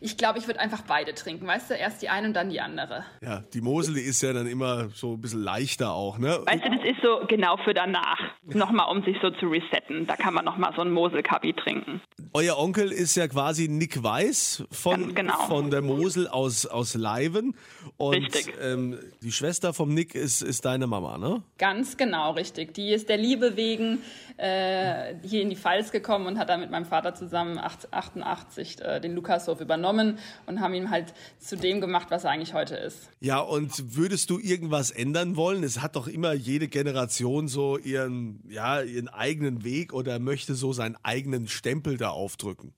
ich 0.00 0.16
glaube, 0.16 0.38
ich 0.38 0.46
würde 0.46 0.60
einfach 0.60 0.82
beide 0.82 1.14
trinken, 1.14 1.46
weißt 1.46 1.70
du, 1.70 1.74
erst 1.74 2.02
die 2.02 2.08
eine 2.08 2.28
und 2.28 2.34
dann 2.34 2.50
die 2.50 2.60
andere. 2.60 3.04
Ja, 3.22 3.42
die 3.52 3.60
Mosel, 3.60 3.94
die 3.94 4.02
ist 4.02 4.22
ja 4.22 4.32
dann 4.32 4.46
immer 4.46 4.90
so 4.90 5.14
ein 5.14 5.20
bisschen 5.20 5.42
leichter 5.42 5.92
auch, 5.92 6.18
ne? 6.18 6.40
Weißt 6.46 6.64
du, 6.64 6.70
das 6.70 6.84
ist 6.84 7.02
so 7.02 7.26
genau 7.26 7.56
für 7.64 7.74
danach, 7.74 8.18
nochmal 8.44 8.94
um 8.94 9.02
sich 9.04 9.16
so 9.22 9.30
zu 9.30 9.46
resetten. 9.46 10.06
Da 10.06 10.16
kann 10.16 10.34
man 10.34 10.44
nochmal 10.44 10.72
so 10.76 10.82
ein 10.82 10.90
Moselkabi 10.90 11.54
trinken. 11.54 12.00
Euer 12.32 12.58
Onkel 12.58 12.92
ist 12.92 13.16
ja 13.16 13.26
quasi 13.26 13.68
Nick 13.68 14.02
Weiß 14.02 14.64
von, 14.70 15.14
genau. 15.14 15.46
von 15.46 15.70
der 15.70 15.82
Mosel 15.82 16.28
aus, 16.28 16.66
aus 16.66 16.94
Leiven. 16.94 17.56
Und 17.96 18.14
Richtig. 18.14 18.54
Ähm, 18.60 18.98
die 19.22 19.32
Schwester 19.32 19.72
vom 19.72 19.94
Nick 19.94 20.14
ist, 20.14 20.42
ist 20.42 20.64
deine 20.64 20.86
Mama, 20.86 21.18
ne? 21.18 21.42
Ganz 21.58 21.96
genau, 21.96 22.32
richtig. 22.32 22.74
Die 22.74 22.92
ist 22.92 23.08
der 23.08 23.16
Liebe 23.16 23.56
wegen 23.56 24.02
äh, 24.36 25.14
hier 25.24 25.42
in 25.42 25.50
die 25.50 25.56
Pfalz 25.56 25.90
gekommen 25.90 26.26
und 26.26 26.38
hat 26.38 26.48
dann 26.48 26.60
mit 26.60 26.70
meinem 26.70 26.84
Vater 26.99 27.14
zusammen 27.14 27.59
88 27.59 28.81
äh, 28.81 29.00
den 29.00 29.14
Lukashof 29.14 29.61
übernommen 29.61 30.19
und 30.47 30.59
haben 30.59 30.75
ihn 30.75 30.90
halt 30.90 31.14
zu 31.38 31.57
dem 31.57 31.81
gemacht, 31.81 32.09
was 32.11 32.25
er 32.25 32.31
eigentlich 32.31 32.55
heute 32.55 32.75
ist. 32.75 33.09
Ja, 33.21 33.38
und 33.38 33.95
würdest 33.95 34.31
du 34.31 34.40
irgendwas 34.40 34.90
ändern 34.90 35.37
wollen? 35.37 35.62
Es 35.62 35.81
hat 35.81 35.95
doch 35.95 36.09
immer 36.09 36.33
jede 36.33 36.67
Generation 36.67 37.47
so 37.47 37.78
ihren, 37.78 38.43
ja, 38.49 38.81
ihren 38.81 39.07
eigenen 39.07 39.62
Weg 39.62 39.93
oder 39.93 40.19
möchte 40.19 40.57
so 40.57 40.73
seinen 40.73 40.97
eigenen 41.05 41.47
Stempel 41.47 41.99
da 41.99 42.11
aufdrücken. 42.11 42.75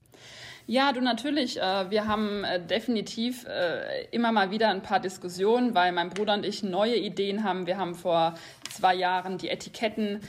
Ja, 0.70 0.92
du 0.92 1.00
natürlich. 1.00 1.60
Äh, 1.60 1.90
wir 1.90 2.06
haben 2.06 2.44
äh, 2.44 2.64
definitiv 2.64 3.44
äh, 3.44 4.04
immer 4.12 4.30
mal 4.30 4.52
wieder 4.52 4.68
ein 4.68 4.82
paar 4.82 5.00
Diskussionen, 5.00 5.74
weil 5.74 5.90
mein 5.90 6.10
Bruder 6.10 6.34
und 6.34 6.46
ich 6.46 6.62
neue 6.62 6.94
Ideen 6.94 7.42
haben. 7.42 7.66
Wir 7.66 7.76
haben 7.76 7.96
vor 7.96 8.34
zwei 8.70 8.94
Jahren 8.94 9.36
die 9.36 9.48
Etiketten 9.48 10.20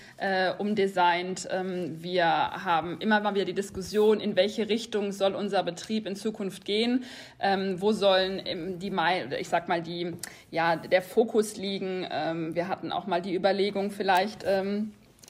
umdesignt. 0.58 1.48
Ähm, 1.52 2.02
wir 2.02 2.26
haben 2.26 3.00
immer 3.02 3.20
mal 3.20 3.36
wieder 3.36 3.46
die 3.46 3.54
Diskussion, 3.54 4.20
in 4.20 4.36
welche 4.36 4.68
Richtung 4.68 5.12
soll 5.12 5.36
unser 5.36 5.62
Betrieb 5.62 6.08
in 6.08 6.16
Zukunft 6.16 6.66
gehen? 6.66 7.04
Ähm, 7.40 7.80
wo 7.80 7.92
sollen 7.92 8.80
die, 8.80 8.92
ich 9.40 9.48
sag 9.48 9.68
mal, 9.68 9.84
die, 9.84 10.14
ja, 10.50 10.76
der 10.76 11.04
Fokus 11.04 11.58
liegen? 11.58 12.08
Ähm, 12.10 12.56
wir 12.56 12.68
hatten 12.68 12.92
auch 12.92 13.06
mal 13.06 13.22
die 13.22 13.36
Überlegung, 13.36 13.92
vielleicht 13.92 14.44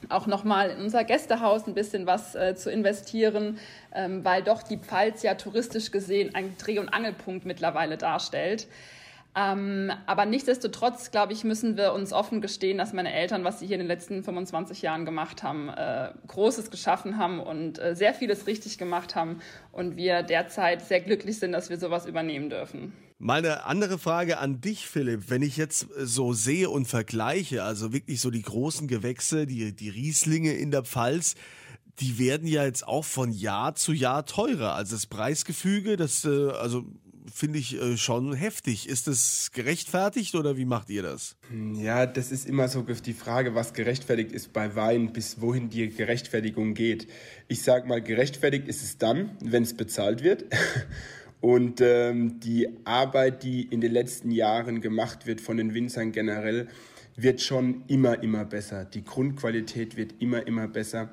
auch 0.08 0.26
nochmal 0.26 0.70
in 0.70 0.80
unser 0.80 1.04
Gästehaus 1.04 1.66
ein 1.66 1.74
bisschen 1.74 2.06
was 2.06 2.34
äh, 2.34 2.54
zu 2.54 2.70
investieren, 2.70 3.58
ähm, 3.94 4.24
weil 4.24 4.42
doch 4.42 4.62
die 4.62 4.78
Pfalz 4.78 5.22
ja 5.22 5.34
touristisch 5.34 5.90
gesehen 5.90 6.34
ein 6.34 6.56
Dreh- 6.58 6.78
und 6.78 6.88
Angelpunkt 6.88 7.46
mittlerweile 7.46 7.96
darstellt. 7.96 8.66
Ähm, 9.34 9.90
aber 10.04 10.26
nichtsdestotrotz, 10.26 11.10
glaube 11.10 11.32
ich, 11.32 11.42
müssen 11.42 11.78
wir 11.78 11.94
uns 11.94 12.12
offen 12.12 12.42
gestehen, 12.42 12.76
dass 12.76 12.92
meine 12.92 13.12
Eltern, 13.12 13.44
was 13.44 13.60
sie 13.60 13.66
hier 13.66 13.76
in 13.76 13.80
den 13.80 13.88
letzten 13.88 14.22
25 14.22 14.82
Jahren 14.82 15.06
gemacht 15.06 15.42
haben, 15.42 15.70
äh, 15.70 16.12
Großes 16.26 16.70
geschaffen 16.70 17.16
haben 17.16 17.40
und 17.40 17.78
äh, 17.78 17.96
sehr 17.96 18.12
vieles 18.12 18.46
richtig 18.46 18.76
gemacht 18.76 19.14
haben 19.14 19.40
und 19.70 19.96
wir 19.96 20.22
derzeit 20.22 20.82
sehr 20.82 21.00
glücklich 21.00 21.38
sind, 21.38 21.52
dass 21.52 21.70
wir 21.70 21.78
sowas 21.78 22.04
übernehmen 22.04 22.50
dürfen. 22.50 22.92
Mal 23.18 23.38
eine 23.38 23.64
andere 23.64 23.98
Frage 23.98 24.38
an 24.38 24.60
dich, 24.60 24.86
Philipp. 24.88 25.30
Wenn 25.30 25.42
ich 25.42 25.56
jetzt 25.56 25.86
so 25.96 26.34
sehe 26.34 26.68
und 26.68 26.86
vergleiche, 26.86 27.62
also 27.62 27.92
wirklich 27.92 28.20
so 28.20 28.30
die 28.30 28.42
großen 28.42 28.88
Gewächse, 28.88 29.46
die, 29.46 29.74
die 29.74 29.88
Rieslinge 29.88 30.52
in 30.54 30.72
der 30.72 30.82
Pfalz, 30.82 31.36
die 32.00 32.18
werden 32.18 32.48
ja 32.48 32.64
jetzt 32.64 32.86
auch 32.86 33.04
von 33.04 33.30
Jahr 33.30 33.74
zu 33.74 33.92
Jahr 33.92 34.26
teurer. 34.26 34.74
Also 34.74 34.96
das 34.96 35.06
Preisgefüge, 35.06 35.96
das 35.96 36.24
äh, 36.24 36.50
also 36.50 36.84
finde 37.32 37.58
ich 37.58 37.80
äh, 37.80 37.96
schon 37.96 38.34
heftig. 38.34 38.88
Ist 38.88 39.06
das 39.06 39.50
gerechtfertigt 39.52 40.34
oder 40.34 40.56
wie 40.56 40.64
macht 40.64 40.90
ihr 40.90 41.02
das? 41.02 41.36
Ja, 41.74 42.06
das 42.06 42.30
ist 42.30 42.46
immer 42.46 42.68
so 42.68 42.82
die 42.82 43.12
Frage, 43.12 43.54
was 43.54 43.72
gerechtfertigt 43.72 44.32
ist 44.32 44.52
bei 44.52 44.74
Wein, 44.76 45.12
bis 45.12 45.40
wohin 45.40 45.70
die 45.70 45.88
Gerechtfertigung 45.88 46.74
geht. 46.74 47.08
Ich 47.48 47.62
sage 47.62 47.88
mal, 47.88 48.02
gerechtfertigt 48.02 48.68
ist 48.68 48.82
es 48.82 48.98
dann, 48.98 49.36
wenn 49.42 49.62
es 49.62 49.74
bezahlt 49.74 50.22
wird. 50.22 50.44
Und 51.40 51.80
ähm, 51.80 52.38
die 52.38 52.68
Arbeit, 52.84 53.42
die 53.42 53.62
in 53.62 53.80
den 53.80 53.92
letzten 53.92 54.30
Jahren 54.30 54.80
gemacht 54.80 55.26
wird 55.26 55.40
von 55.40 55.56
den 55.56 55.74
Winzern 55.74 56.12
generell, 56.12 56.68
wird 57.16 57.40
schon 57.40 57.82
immer, 57.88 58.22
immer 58.22 58.44
besser. 58.44 58.84
Die 58.84 59.04
Grundqualität 59.04 59.96
wird 59.96 60.14
immer, 60.20 60.46
immer 60.46 60.68
besser. 60.68 61.10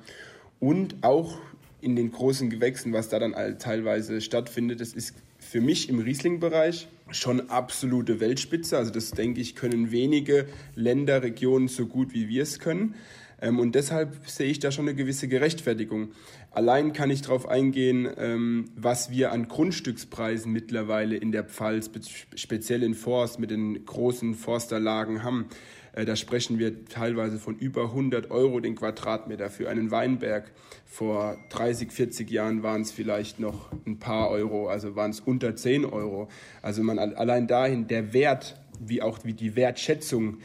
Und 0.60 1.02
auch 1.02 1.38
in 1.80 1.96
den 1.96 2.12
großen 2.12 2.50
Gewächsen, 2.50 2.92
was 2.92 3.08
da 3.08 3.18
dann 3.18 3.58
teilweise 3.58 4.20
stattfindet, 4.20 4.80
das 4.80 4.92
ist 4.92 5.14
für 5.50 5.60
mich 5.60 5.88
im 5.88 5.98
Riesling-Bereich 5.98 6.86
schon 7.10 7.50
absolute 7.50 8.20
Weltspitze. 8.20 8.78
Also 8.78 8.92
das 8.92 9.10
denke 9.10 9.40
ich, 9.40 9.56
können 9.56 9.90
wenige 9.90 10.46
Länder, 10.76 11.24
Regionen 11.24 11.66
so 11.66 11.86
gut 11.86 12.14
wie 12.14 12.28
wir 12.28 12.44
es 12.44 12.60
können. 12.60 12.94
Ähm, 13.42 13.58
und 13.58 13.74
deshalb 13.74 14.28
sehe 14.28 14.46
ich 14.46 14.60
da 14.60 14.70
schon 14.70 14.86
eine 14.86 14.94
gewisse 14.94 15.26
Gerechtfertigung. 15.26 16.12
Allein 16.52 16.92
kann 16.92 17.10
ich 17.10 17.22
darauf 17.22 17.48
eingehen, 17.48 18.08
ähm, 18.16 18.66
was 18.76 19.10
wir 19.10 19.32
an 19.32 19.48
Grundstückspreisen 19.48 20.52
mittlerweile 20.52 21.16
in 21.16 21.32
der 21.32 21.42
Pfalz, 21.42 21.90
speziell 22.36 22.84
in 22.84 22.94
Forst, 22.94 23.40
mit 23.40 23.50
den 23.50 23.84
großen 23.84 24.34
Forsterlagen 24.34 25.24
haben. 25.24 25.46
Äh, 25.92 26.04
da 26.04 26.16
sprechen 26.16 26.58
wir 26.58 26.84
teilweise 26.86 27.38
von 27.38 27.56
über 27.56 27.84
100 27.84 28.30
Euro 28.30 28.60
den 28.60 28.74
Quadratmeter 28.74 29.50
für 29.50 29.68
einen 29.68 29.90
Weinberg. 29.90 30.50
Vor 30.86 31.38
30, 31.50 31.92
40 31.92 32.30
Jahren 32.30 32.62
waren 32.62 32.82
es 32.82 32.92
vielleicht 32.92 33.40
noch 33.40 33.70
ein 33.86 33.98
paar 33.98 34.30
Euro, 34.30 34.68
also 34.68 34.96
waren 34.96 35.10
es 35.10 35.20
unter 35.20 35.56
10 35.56 35.84
Euro. 35.84 36.28
Also 36.62 36.82
man 36.82 36.98
allein 36.98 37.46
dahin 37.46 37.86
der 37.88 38.12
Wert, 38.12 38.60
wie 38.80 39.02
auch 39.02 39.20
wie 39.24 39.34
die 39.34 39.56
Wertschätzung 39.56 40.38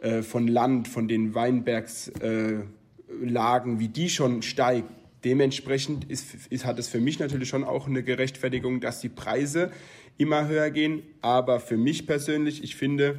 äh, 0.00 0.22
von 0.22 0.46
Land, 0.46 0.88
von 0.88 1.08
den 1.08 1.34
Weinbergslagen, 1.34 2.66
äh, 3.76 3.78
wie 3.78 3.88
die 3.88 4.08
schon 4.08 4.42
steigt. 4.42 4.88
Dementsprechend 5.24 6.04
ist, 6.04 6.46
ist, 6.50 6.64
hat 6.64 6.78
es 6.78 6.86
für 6.88 7.00
mich 7.00 7.18
natürlich 7.18 7.48
schon 7.48 7.64
auch 7.64 7.88
eine 7.88 8.04
Gerechtfertigung, 8.04 8.80
dass 8.80 9.00
die 9.00 9.08
Preise 9.08 9.72
immer 10.16 10.46
höher 10.46 10.70
gehen. 10.70 11.02
Aber 11.20 11.58
für 11.58 11.76
mich 11.76 12.06
persönlich, 12.06 12.62
ich 12.62 12.76
finde, 12.76 13.18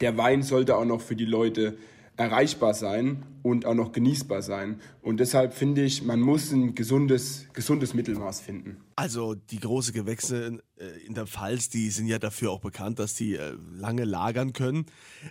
der 0.00 0.16
Wein 0.16 0.42
sollte 0.42 0.76
auch 0.76 0.84
noch 0.84 1.00
für 1.00 1.16
die 1.16 1.24
Leute 1.24 1.76
erreichbar 2.20 2.74
sein 2.74 3.22
und 3.42 3.64
auch 3.64 3.74
noch 3.74 3.92
genießbar 3.92 4.42
sein. 4.42 4.78
Und 5.00 5.20
deshalb 5.20 5.54
finde 5.54 5.82
ich, 5.82 6.02
man 6.02 6.20
muss 6.20 6.52
ein 6.52 6.74
gesundes, 6.74 7.46
gesundes 7.54 7.94
Mittelmaß 7.94 8.42
finden. 8.42 8.76
Also 8.94 9.34
die 9.34 9.58
große 9.58 9.92
Gewächse 9.92 10.60
äh, 10.76 11.06
in 11.06 11.14
der 11.14 11.26
Pfalz, 11.26 11.70
die 11.70 11.88
sind 11.88 12.08
ja 12.08 12.18
dafür 12.18 12.50
auch 12.50 12.60
bekannt, 12.60 12.98
dass 12.98 13.14
die 13.14 13.36
äh, 13.36 13.54
lange 13.74 14.04
lagern 14.04 14.52
können. 14.52 14.84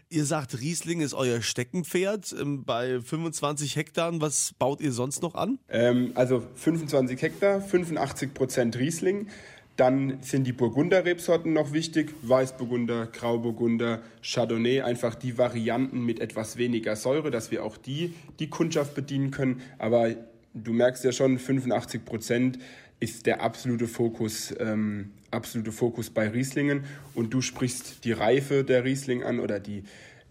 Ihr 0.10 0.26
sagt, 0.26 0.60
Riesling 0.60 1.02
ist 1.02 1.14
euer 1.14 1.44
Steckenpferd. 1.44 2.36
Ähm, 2.40 2.64
bei 2.66 3.00
25 3.00 3.76
Hektar, 3.76 4.12
was 4.20 4.54
baut 4.58 4.82
ihr 4.82 4.92
sonst 4.92 5.22
noch 5.22 5.36
an? 5.36 5.60
Ähm, 5.70 6.14
also 6.16 6.44
25 6.56 7.22
Hektar, 7.22 7.62
85 7.62 8.34
Prozent 8.34 8.80
Riesling. 8.80 9.28
Dann 9.80 10.18
sind 10.20 10.44
die 10.44 10.52
Burgunder-Rebsorten 10.52 11.54
noch 11.54 11.72
wichtig. 11.72 12.14
Weißburgunder, 12.24 13.08
Grauburgunder, 13.08 14.02
Chardonnay. 14.22 14.82
Einfach 14.82 15.16
die 15.16 15.38
Varianten 15.38 16.06
mit 16.06 16.20
etwas 16.20 16.58
weniger 16.58 16.98
Säure, 16.98 17.32
dass 17.32 17.50
wir 17.50 17.64
auch 17.64 17.78
die, 17.78 18.14
die 18.40 18.50
Kundschaft 18.50 18.94
bedienen 18.94 19.32
können. 19.32 19.62
Aber 19.78 20.14
du 20.54 20.74
merkst 20.74 21.06
ja 21.06 21.14
schon, 21.14 21.40
85 21.40 22.04
Prozent 22.04 22.60
ist 23.00 23.26
der 23.26 23.42
absolute 23.42 23.88
Fokus, 23.88 24.54
ähm, 24.60 25.12
absolute 25.32 25.72
Fokus 25.72 26.10
bei 26.10 26.28
Rieslingen. 26.28 26.84
Und 27.16 27.34
du 27.34 27.42
sprichst 27.42 28.04
die 28.04 28.12
Reife 28.12 28.66
der 28.66 28.84
Riesling 28.84 29.24
an 29.24 29.40
oder 29.40 29.62
die, 29.62 29.84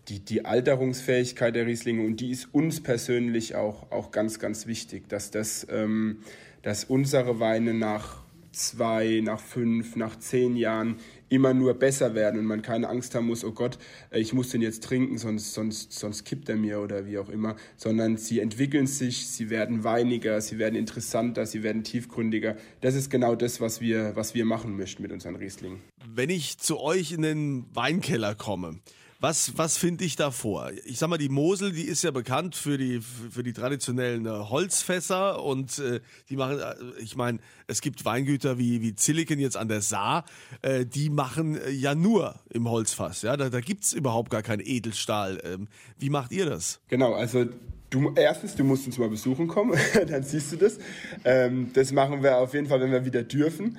die, 0.09 0.21
die 0.21 0.45
Alterungsfähigkeit 0.45 1.57
der 1.57 1.65
Rieslinge. 1.65 2.05
Und 2.05 2.21
die 2.21 2.33
ist 2.33 2.53
uns 2.53 2.83
persönlich 2.83 3.55
auch, 3.55 3.91
auch 3.93 4.11
ganz, 4.11 4.41
ganz 4.41 4.67
wichtig, 4.67 5.09
dass, 5.09 5.31
das, 5.31 5.67
ähm, 5.71 6.19
dass 6.61 6.85
unsere 6.85 7.41
Weine 7.41 7.73
nach 7.73 8.28
zwei, 8.53 9.21
nach 9.23 9.41
fünf, 9.41 9.97
nach 9.97 10.19
zehn 10.19 10.57
Jahren 10.57 10.97
immer 11.29 11.55
nur 11.55 11.75
besser 11.75 12.15
werden 12.15 12.41
und 12.41 12.47
man 12.47 12.63
keine 12.63 12.89
Angst 12.89 13.15
haben 13.15 13.27
muss, 13.27 13.45
oh 13.45 13.53
Gott, 13.53 13.79
äh, 14.11 14.21
ich 14.21 14.33
muss 14.33 14.51
den 14.51 14.63
jetzt 14.63 14.83
trinken, 14.83 15.19
sonst, 15.19 15.53
sonst, 15.55 15.93
sonst 15.93 16.25
kippt 16.25 16.49
er 16.49 16.57
mir 16.57 16.81
oder 16.81 17.07
wie 17.07 17.19
auch 17.19 17.29
immer, 17.29 17.57
sondern 17.77 18.17
sie 18.17 18.41
entwickeln 18.41 18.87
sich, 18.87 19.27
sie 19.29 19.51
werden 19.51 19.85
weiniger, 19.85 20.41
sie 20.41 20.59
werden 20.59 20.75
interessanter, 20.75 21.47
sie 21.47 21.63
werden 21.63 21.85
tiefgründiger. 21.85 22.57
Das 22.81 22.95
ist 22.95 23.11
genau 23.11 23.35
das, 23.35 23.61
was 23.61 23.81
wir, 23.81 24.17
was 24.17 24.35
wir 24.35 24.45
machen 24.45 24.77
möchten 24.77 25.03
mit 25.03 25.13
unseren 25.13 25.37
Rieslingen. 25.37 25.81
Wenn 26.07 26.31
ich 26.31 26.59
zu 26.59 26.81
euch 26.81 27.13
in 27.13 27.23
den 27.23 27.67
Weinkeller 27.75 28.35
komme, 28.35 28.81
Was, 29.21 29.59
was 29.59 29.77
finde 29.77 30.05
ich 30.05 30.15
davor? 30.15 30.71
Ich 30.85 30.99
sag 30.99 31.09
mal, 31.09 31.19
die 31.19 31.29
Mosel, 31.29 31.73
die 31.73 31.83
ist 31.83 32.05
ja 32.05 32.13
bekannt 32.13 32.55
für 32.55 32.79
die, 32.79 33.01
für 33.01 33.43
die 33.43 33.53
traditionellen 33.53 34.27
äh, 34.27 34.31
Holzfässer 34.31 35.43
und 35.43 35.81
äh, 35.81 35.99
die 36.29 36.37
machen, 36.37 36.61
äh, 36.61 36.75
ich 37.03 37.17
meine, 37.17 37.41
es 37.67 37.81
gibt 37.81 38.05
Weingüter 38.05 38.59
wie, 38.59 38.81
wie 38.81 38.95
Zilliken 38.95 39.41
jetzt 39.41 39.57
an 39.57 39.67
der 39.67 39.81
Saar, 39.81 40.25
äh, 40.63 40.87
die 40.87 41.11
machen 41.11 41.61
äh, 41.61 41.71
ja 41.71 41.97
nur 41.97 42.37
im 42.51 42.71
Holzfass. 42.71 43.23
Ja? 43.23 43.37
Da, 43.37 43.51
da 43.51 43.61
gibt 43.61 43.83
es 43.83 43.93
überhaupt 43.93 44.31
gar 44.31 44.43
keinen 44.43 44.63
Edelstahl. 44.65 45.41
Ähm, 45.43 45.67
wie 45.99 46.11
macht 46.11 46.31
ihr 46.31 46.47
das? 46.47 46.81
Genau, 46.87 47.15
also 47.15 47.47
Du, 47.91 48.13
erstens, 48.15 48.55
du 48.55 48.65
musst 48.65 48.87
uns 48.87 48.99
mal 48.99 49.09
besuchen 49.09 49.49
kommen, 49.49 49.79
dann 50.09 50.23
siehst 50.23 50.53
du 50.53 50.57
das. 50.57 50.79
Ähm, 51.25 51.71
das 51.73 51.91
machen 51.91 52.23
wir 52.23 52.37
auf 52.37 52.53
jeden 52.53 52.67
Fall, 52.67 52.83
wenn 52.83 52.93
wir 52.93 53.07
wieder 53.07 53.23
dürfen. 53.23 53.79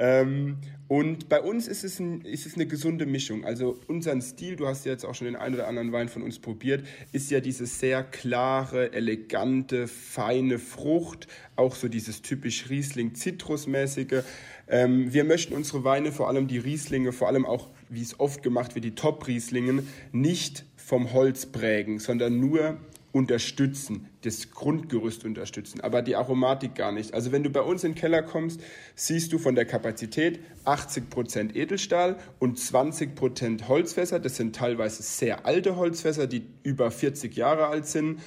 Ähm, 0.00 0.56
und 0.88 1.28
bei 1.28 1.40
uns 1.40 1.68
ist 1.68 1.84
es, 1.84 2.00
ein, 2.00 2.22
ist 2.22 2.46
es 2.46 2.56
eine 2.56 2.66
gesunde 2.66 3.06
Mischung. 3.06 3.44
Also 3.44 3.78
unseren 3.86 4.20
Stil, 4.22 4.56
du 4.56 4.66
hast 4.66 4.84
ja 4.84 4.90
jetzt 4.90 5.04
auch 5.04 5.14
schon 5.14 5.26
den 5.26 5.36
einen 5.36 5.54
oder 5.54 5.68
anderen 5.68 5.92
Wein 5.92 6.08
von 6.08 6.22
uns 6.22 6.40
probiert, 6.40 6.84
ist 7.12 7.30
ja 7.30 7.38
diese 7.38 7.66
sehr 7.66 8.02
klare, 8.02 8.92
elegante, 8.92 9.86
feine 9.86 10.58
Frucht, 10.58 11.28
auch 11.54 11.76
so 11.76 11.86
dieses 11.86 12.22
typisch 12.22 12.70
Riesling-Zitrusmäßige. 12.70 14.24
Ähm, 14.66 15.12
wir 15.12 15.22
möchten 15.22 15.54
unsere 15.54 15.84
Weine, 15.84 16.10
vor 16.10 16.28
allem 16.28 16.48
die 16.48 16.58
Rieslinge, 16.58 17.12
vor 17.12 17.28
allem 17.28 17.46
auch, 17.46 17.68
wie 17.88 18.02
es 18.02 18.18
oft 18.18 18.42
gemacht 18.42 18.74
wird, 18.74 18.84
die 18.84 18.94
Top-Rieslingen, 18.96 19.86
nicht 20.10 20.64
vom 20.76 21.12
Holz 21.12 21.46
prägen, 21.46 22.00
sondern 22.00 22.40
nur 22.40 22.78
unterstützen, 23.12 24.08
das 24.22 24.50
Grundgerüst 24.50 25.24
unterstützen, 25.24 25.80
aber 25.80 26.02
die 26.02 26.16
Aromatik 26.16 26.74
gar 26.74 26.92
nicht. 26.92 27.12
Also 27.12 27.32
wenn 27.32 27.42
du 27.42 27.50
bei 27.50 27.62
uns 27.62 27.82
in 27.82 27.92
den 27.92 27.98
Keller 27.98 28.22
kommst, 28.22 28.60
siehst 28.94 29.32
du 29.32 29.38
von 29.38 29.54
der 29.54 29.64
Kapazität 29.64 30.40
80% 30.64 31.56
Edelstahl 31.56 32.16
und 32.38 32.58
20% 32.58 33.66
Holzfässer. 33.66 34.20
Das 34.20 34.36
sind 34.36 34.54
teilweise 34.54 35.02
sehr 35.02 35.46
alte 35.46 35.76
Holzfässer, 35.76 36.26
die 36.26 36.46
über 36.62 36.90
40 36.90 37.34
Jahre 37.34 37.66
alt 37.66 37.86
sind 37.86 38.20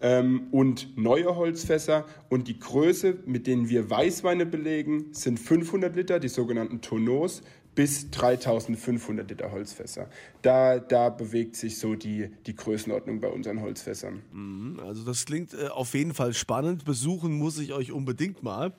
ähm, 0.00 0.48
und 0.50 0.96
neue 0.96 1.36
Holzfässer. 1.36 2.06
Und 2.28 2.48
die 2.48 2.58
Größe, 2.58 3.18
mit 3.26 3.46
denen 3.46 3.68
wir 3.68 3.90
Weißweine 3.90 4.46
belegen, 4.46 5.12
sind 5.12 5.38
500 5.38 5.94
Liter, 5.94 6.20
die 6.20 6.28
sogenannten 6.28 6.80
Tonneaus 6.80 7.42
bis 7.80 8.10
3500 8.10 9.30
Liter 9.30 9.52
Holzfässer. 9.52 10.10
Da, 10.42 10.78
da 10.78 11.08
bewegt 11.08 11.56
sich 11.56 11.78
so 11.78 11.94
die, 11.94 12.28
die 12.44 12.54
Größenordnung 12.54 13.20
bei 13.22 13.28
unseren 13.28 13.62
Holzfässern. 13.62 14.20
Mhm, 14.34 14.78
also 14.80 15.02
das 15.02 15.24
klingt 15.24 15.54
äh, 15.54 15.68
auf 15.68 15.94
jeden 15.94 16.12
Fall 16.12 16.34
spannend. 16.34 16.84
Besuchen 16.84 17.32
muss 17.38 17.58
ich 17.58 17.72
euch 17.72 17.90
unbedingt 17.90 18.42
mal. 18.42 18.74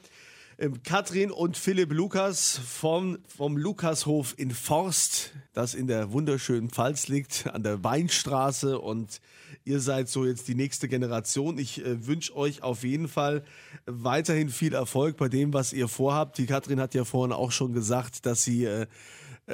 Ähm, 0.62 0.84
Katrin 0.84 1.32
und 1.32 1.58
Philipp 1.58 1.92
Lukas 1.92 2.60
vom, 2.64 3.18
vom 3.28 3.58
Lukashof 3.58 4.36
in 4.38 4.52
Forst, 4.52 5.32
das 5.54 5.74
in 5.74 5.88
der 5.88 6.12
wunderschönen 6.12 6.70
Pfalz 6.70 7.08
liegt, 7.08 7.48
an 7.52 7.64
der 7.64 7.84
Weinstraße. 7.84 8.78
Und 8.78 9.22
ihr 9.66 9.80
seid 9.80 10.08
so 10.08 10.24
jetzt 10.24 10.48
die 10.48 10.54
nächste 10.54 10.88
Generation. 10.88 11.58
Ich 11.58 11.84
äh, 11.84 12.06
wünsche 12.06 12.36
euch 12.36 12.62
auf 12.62 12.84
jeden 12.84 13.08
Fall 13.08 13.44
weiterhin 13.88 14.50
viel 14.50 14.76
Erfolg 14.76 15.18
bei 15.18 15.30
dem, 15.30 15.52
was 15.52 15.74
ihr 15.74 15.88
vorhabt. 15.88 16.38
Die 16.38 16.46
Katrin 16.46 16.80
hat 16.80 16.94
ja 16.94 17.06
vorhin 17.06 17.34
auch 17.34 17.52
schon 17.52 17.74
gesagt, 17.74 18.28
dass 18.28 18.44
sie 18.44 18.66
äh, 18.66 18.86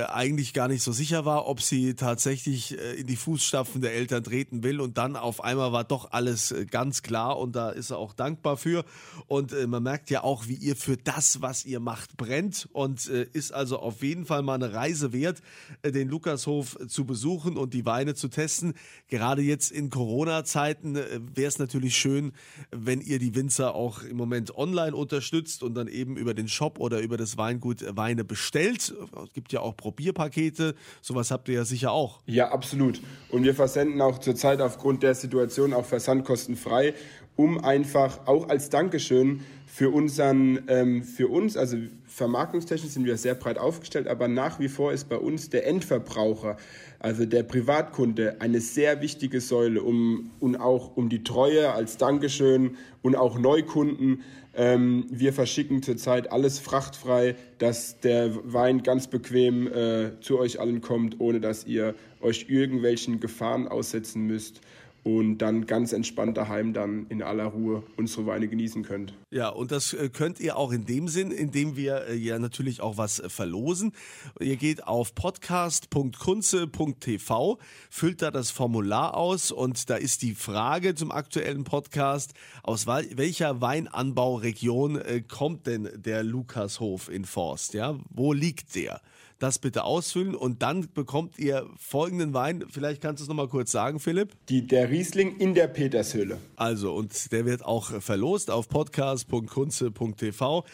eigentlich 0.05 0.53
gar 0.53 0.67
nicht 0.67 0.83
so 0.83 0.91
sicher 0.91 1.25
war, 1.25 1.47
ob 1.47 1.61
sie 1.61 1.95
tatsächlich 1.95 2.77
äh, 2.77 2.95
in 2.95 3.07
die 3.07 3.15
Fußstapfen 3.15 3.81
der 3.81 3.93
Eltern 3.93 4.23
treten 4.23 4.63
will. 4.63 4.79
Und 4.79 4.97
dann 4.97 5.15
auf 5.15 5.43
einmal 5.43 5.71
war 5.71 5.83
doch 5.83 6.11
alles 6.11 6.51
äh, 6.51 6.65
ganz 6.65 7.01
klar 7.01 7.37
und 7.37 7.55
da 7.55 7.69
ist 7.69 7.91
er 7.91 7.97
auch 7.97 8.13
dankbar 8.13 8.57
für. 8.57 8.85
Und 9.27 9.53
man 9.67 9.83
merkt 9.83 10.09
ja 10.09 10.23
auch, 10.23 10.47
wie 10.47 10.55
ihr 10.55 10.75
für 10.75 10.97
das, 10.97 11.41
was 11.41 11.65
ihr 11.65 11.79
macht, 11.79 12.17
brennt 12.17 12.67
und 12.71 13.07
ist 13.07 13.51
also 13.51 13.79
auf 13.79 14.03
jeden 14.03 14.25
Fall 14.25 14.41
mal 14.41 14.55
eine 14.55 14.73
Reise 14.73 15.13
wert, 15.13 15.41
den 15.83 16.07
Lukashof 16.07 16.77
zu 16.87 17.05
besuchen 17.05 17.57
und 17.57 17.73
die 17.73 17.85
Weine 17.85 18.15
zu 18.15 18.27
testen. 18.27 18.73
Gerade 19.07 19.41
jetzt 19.41 19.71
in 19.71 19.89
Corona-Zeiten 19.89 20.95
wäre 20.95 21.47
es 21.47 21.59
natürlich 21.59 21.97
schön, 21.97 22.33
wenn 22.71 23.01
ihr 23.01 23.19
die 23.19 23.35
Winzer 23.35 23.75
auch 23.75 24.03
im 24.03 24.17
Moment 24.17 24.55
online 24.55 24.95
unterstützt 24.95 25.63
und 25.63 25.75
dann 25.75 25.87
eben 25.87 26.17
über 26.17 26.33
den 26.33 26.47
Shop 26.47 26.79
oder 26.79 26.99
über 26.99 27.17
das 27.17 27.37
Weingut 27.37 27.83
Weine 27.95 28.23
bestellt. 28.23 28.93
Es 29.23 29.33
gibt 29.33 29.51
ja 29.51 29.61
auch 29.61 29.75
Probierpakete. 29.87 30.75
Sowas 31.01 31.31
habt 31.31 31.47
ihr 31.47 31.55
ja 31.55 31.65
sicher 31.65 31.91
auch. 31.93 32.19
Ja, 32.25 32.51
absolut. 32.51 32.99
Und 33.29 33.43
wir 33.43 33.55
versenden 33.55 34.01
auch 34.01 34.19
zurzeit 34.19 34.59
aufgrund 34.59 35.01
der 35.01 35.15
Situation 35.15 35.73
auch 35.73 35.85
versandkostenfrei, 35.85 36.93
um 37.37 37.63
einfach 37.63 38.27
auch 38.27 38.49
als 38.49 38.69
Dankeschön 38.69 39.41
für 39.65 39.89
unseren, 39.91 40.63
ähm, 40.67 41.03
für 41.03 41.29
uns, 41.29 41.55
also 41.55 41.77
vermarktungstechnisch 42.05 42.91
sind 42.91 43.05
wir 43.05 43.15
sehr 43.15 43.35
breit 43.35 43.59
aufgestellt, 43.59 44.07
aber 44.07 44.27
nach 44.27 44.59
wie 44.59 44.67
vor 44.67 44.91
ist 44.91 45.07
bei 45.07 45.17
uns 45.17 45.49
der 45.49 45.67
Endverbraucher, 45.67 46.57
also 46.99 47.25
der 47.25 47.43
Privatkunde, 47.43 48.37
eine 48.39 48.59
sehr 48.59 49.01
wichtige 49.01 49.39
Säule, 49.39 49.83
um 49.83 50.31
und 50.39 50.57
auch 50.57 50.97
um 50.97 51.09
die 51.09 51.23
Treue 51.23 51.71
als 51.71 51.97
Dankeschön 51.97 52.75
und 53.03 53.15
auch 53.15 53.37
Neukunden. 53.37 54.23
Ähm, 54.57 55.05
wir 55.11 55.33
verschicken 55.33 55.83
zurzeit 55.83 56.31
alles 56.31 56.57
frachtfrei, 56.57 57.35
dass 57.59 57.99
der 57.99 58.31
Wein 58.43 58.81
ganz 58.81 59.05
bequem 59.05 59.67
äh, 59.67 60.19
zu 60.19 60.39
euch 60.39 60.59
allen 60.59 60.81
kommt, 60.81 61.19
ohne 61.19 61.39
dass 61.39 61.67
ihr 61.67 61.93
euch 62.21 62.47
irgendwelchen 62.49 63.19
Gefahren 63.19 63.67
aussetzen 63.67 64.25
müsst 64.25 64.61
und 65.07 65.37
dann 65.37 65.65
ganz 65.67 65.93
entspannt 65.93 66.35
daheim 66.35 66.73
dann 66.73 67.05
in 67.07 67.23
aller 67.23 67.45
Ruhe 67.45 67.83
unsere 67.95 68.25
Weine 68.25 68.49
genießen 68.49 68.83
könnt. 68.83 69.13
Ja, 69.31 69.47
und 69.47 69.71
das 69.71 69.93
äh, 69.93 70.09
könnt 70.09 70.41
ihr 70.41 70.57
auch 70.57 70.73
in 70.73 70.83
dem 70.83 71.07
Sinn, 71.07 71.31
indem 71.31 71.77
wir 71.77 72.07
äh, 72.09 72.15
ja 72.15 72.37
natürlich 72.39 72.81
auch 72.81 72.97
was 72.97 73.21
äh, 73.21 73.29
verlosen. 73.29 73.93
Ihr 74.41 74.57
geht 74.57 74.85
auf 74.85 75.15
podcast.kunze.tv, 75.15 77.57
füllt 77.89 78.21
da 78.21 78.31
das 78.31 78.51
Formular 78.51 79.15
aus 79.15 79.53
und 79.53 79.89
da 79.89 79.95
ist 79.95 80.23
die 80.23 80.35
Frage 80.35 80.93
zum 80.93 81.13
aktuellen 81.13 81.63
Podcast, 81.63 82.33
aus 82.63 82.85
welcher 82.85 83.61
Weinanbauregion 83.61 85.01
kommt 85.29 85.67
denn 85.67 85.87
der 85.95 86.23
Lukashof 86.23 87.07
in 87.07 87.23
Forst? 87.23 87.73
Ja, 87.73 87.97
wo 88.09 88.33
liegt 88.33 88.75
der? 88.75 88.99
Das 89.39 89.59
bitte 89.59 89.83
ausfüllen 89.83 90.35
und 90.35 90.61
dann 90.61 90.87
bekommt 90.93 91.37
ihr 91.39 91.67
folgenden 91.77 92.33
Wein. 92.33 92.65
Vielleicht 92.69 93.01
kannst 93.01 93.19
du 93.19 93.23
es 93.23 93.27
nochmal 93.27 93.47
kurz 93.47 93.71
sagen, 93.71 93.99
Philipp. 93.99 94.33
Die, 94.49 94.65
der 94.65 94.89
Riesling 94.89 95.37
in 95.37 95.53
der 95.53 95.67
Petershöhle. 95.67 96.37
Also, 96.55 96.93
und 96.93 97.31
der 97.31 97.45
wird 97.45 97.63
auch 97.63 98.01
verlost 98.01 98.49
auf 98.49 98.69
podcast.kunze.tv. 98.69 100.65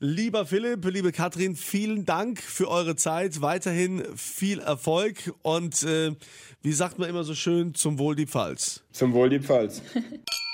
Lieber 0.00 0.46
Philipp, 0.46 0.84
liebe 0.84 1.10
Katrin, 1.10 1.56
vielen 1.56 2.04
Dank 2.04 2.40
für 2.40 2.68
eure 2.68 2.94
Zeit. 2.94 3.40
Weiterhin 3.40 4.04
viel 4.14 4.60
Erfolg 4.60 5.34
und 5.42 5.82
äh, 5.82 6.12
wie 6.62 6.72
sagt 6.72 7.00
man 7.00 7.08
immer 7.08 7.24
so 7.24 7.34
schön, 7.34 7.74
zum 7.74 7.98
Wohl 7.98 8.14
die 8.14 8.26
Pfalz. 8.26 8.84
Zum 8.92 9.12
Wohl 9.12 9.28
die 9.28 9.40
Pfalz. 9.40 9.82